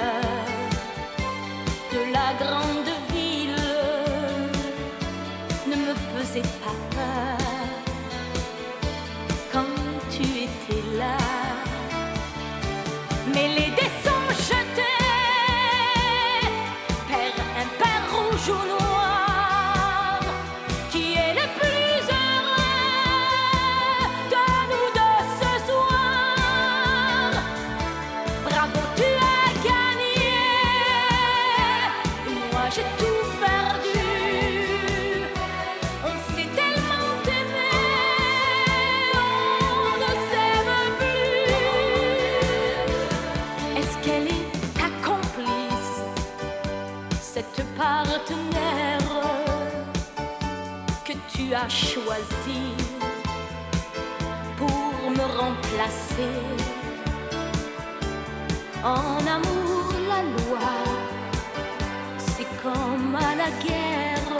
Choisi 51.69 52.73
pour 54.57 55.11
me 55.11 55.25
remplacer? 55.39 56.39
En 58.83 59.25
amour, 59.27 59.85
la 60.07 60.21
loi, 60.23 60.86
comme 62.67 63.15
à 63.15 63.35
la 63.35 63.49
guerre, 63.63 64.31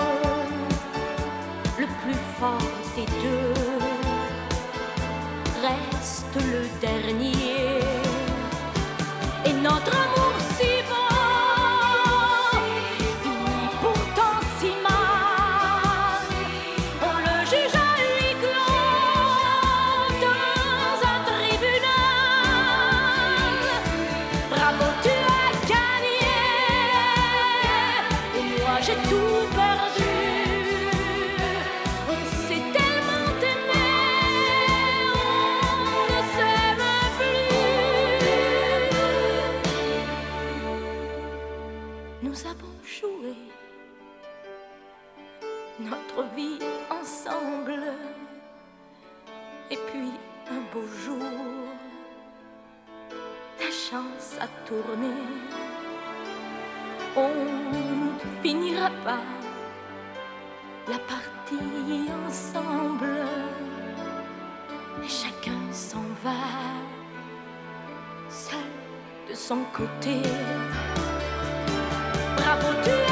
le 1.80 1.88
plus 2.01 2.21
fort 2.39 2.71
des 2.95 3.05
deux 3.23 3.53
reste 5.65 6.36
le 6.53 6.61
dernier. 6.82 7.80
Et 9.45 9.53
notre 9.53 9.93
amour 10.03 10.16
son 69.47 69.63
côté. 69.71 70.17
Bravo, 72.35 72.67
tu 72.83 73.06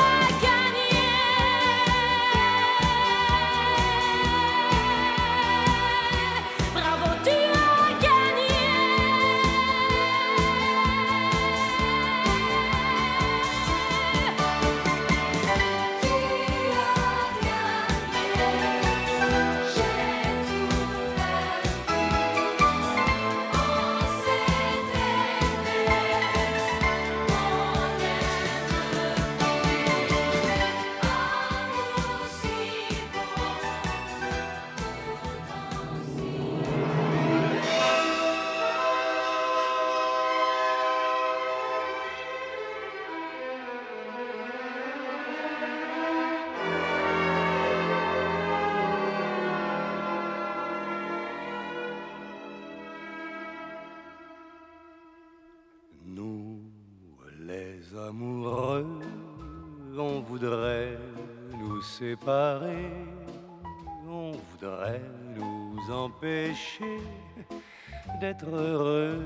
heureux. 68.33 69.19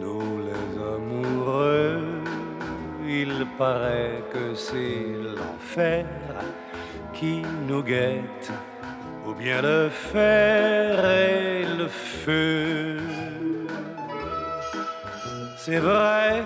Nous, 0.00 0.40
les 0.48 0.82
amoureux, 0.94 2.00
il 3.06 3.46
paraît 3.58 4.22
que 4.32 4.54
c'est 4.54 5.06
l'enfer 5.36 6.06
qui 7.12 7.42
nous 7.68 7.82
guette 7.82 8.50
ou 9.26 9.34
bien 9.34 9.60
le 9.60 9.88
fer 9.88 11.04
et 11.04 11.64
le 11.64 11.88
feu. 11.88 12.98
C'est 15.56 15.78
vrai, 15.78 16.42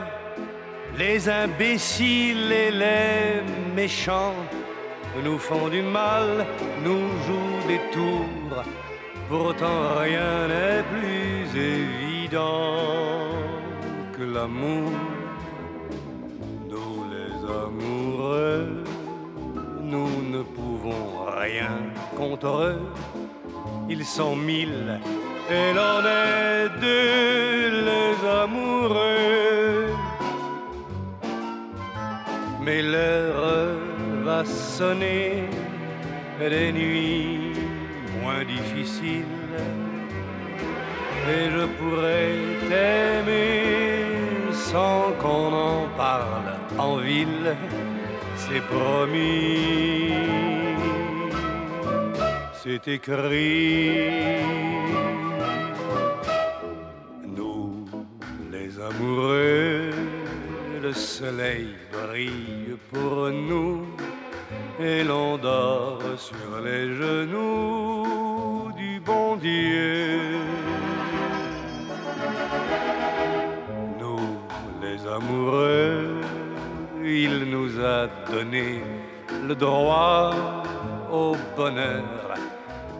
les 0.99 1.29
imbéciles 1.29 2.51
et 2.51 2.71
les 2.71 3.43
méchants 3.77 4.35
nous 5.25 5.39
font 5.39 5.69
du 5.69 5.83
mal, 5.83 6.47
nous 6.85 7.07
jouent 7.27 7.67
des 7.69 7.81
tours. 7.93 8.65
Pourtant 9.29 9.81
rien 10.01 10.49
n'est 10.49 10.83
plus 10.95 11.41
évident 11.57 13.29
que 14.17 14.25
l'amour. 14.35 14.91
Nous 16.69 17.05
les 17.15 17.35
amoureux, 17.65 18.85
nous 19.83 20.13
ne 20.35 20.43
pouvons 20.43 21.07
rien 21.39 21.77
contre 22.17 22.49
eux. 22.71 22.83
Ils 23.89 24.05
sont 24.05 24.37
mille 24.37 25.01
et 25.51 25.73
l'on 25.73 26.01
est 26.05 26.69
deux 26.81 27.85
les 27.89 28.29
amoureux. 28.43 29.91
Mais 32.63 32.83
l'heure 32.83 33.30
va 34.41 34.47
sonner 34.47 35.45
des 36.39 36.73
nuits 36.73 37.53
moins 38.23 38.45
difficiles. 38.45 39.57
Et 41.33 41.51
je 41.57 41.65
pourrais 41.79 42.37
t'aimer 42.69 44.53
sans 44.53 45.13
qu'on 45.21 45.53
en 45.53 45.83
parle 45.97 46.53
en 46.79 46.97
ville, 46.97 47.55
c'est 48.37 48.65
promis, 48.75 50.13
c'est 52.63 52.89
écrit. 52.89 54.41
les 58.53 58.81
amoureux, 58.81 59.91
le 60.83 60.93
soleil 60.93 61.69
brille 61.93 62.77
pour 62.93 63.31
nous 63.31 63.90
et 64.83 65.05
l'on 65.05 65.37
dort 65.37 66.01
sur 66.17 66.61
les 66.65 66.95
genoux 66.95 68.71
du 68.77 68.99
bon 69.01 69.37
Dieu. 69.37 70.21
Nous, 73.99 74.39
les 74.81 75.07
amoureux, 75.07 76.21
il 77.05 77.51
nous 77.51 77.79
a 77.85 78.07
donné 78.31 78.83
le 79.47 79.55
droit 79.55 80.33
au 81.13 81.37
bonheur 81.57 82.35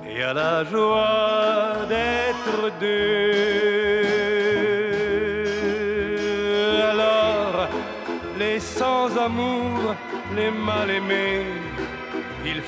et 0.07 0.23
à 0.23 0.35
la 0.35 0.65
joie 0.65 1.87
d'être 1.89 2.79
deux. 2.79 4.11
Alors, 6.93 7.69
les 8.39 8.61
sans-amour, 8.61 9.95
les 10.37 10.51
mal-aimés, 10.51 11.47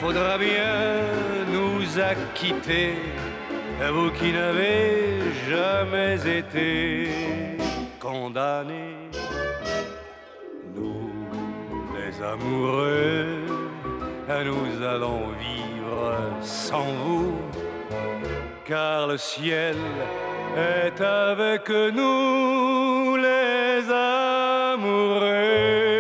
faudra 0.03 0.37
bien 0.37 1.05
nous 1.53 2.01
acquitter, 2.01 2.95
vous 3.95 4.11
qui 4.11 4.33
n'avez 4.33 5.21
jamais 5.49 6.17
été 6.41 7.09
condamnés. 8.01 8.97
Nous, 10.75 11.09
les 11.97 12.15
amoureux, 12.35 13.47
nous 14.49 14.85
allons 14.85 15.25
vivre 15.47 16.05
sans 16.41 16.91
vous, 17.05 17.37
car 18.65 19.07
le 19.07 19.17
ciel 19.17 19.77
est 20.57 21.01
avec 21.01 21.69
nous, 21.71 23.17
les 23.29 23.89
amoureux. 24.69 25.92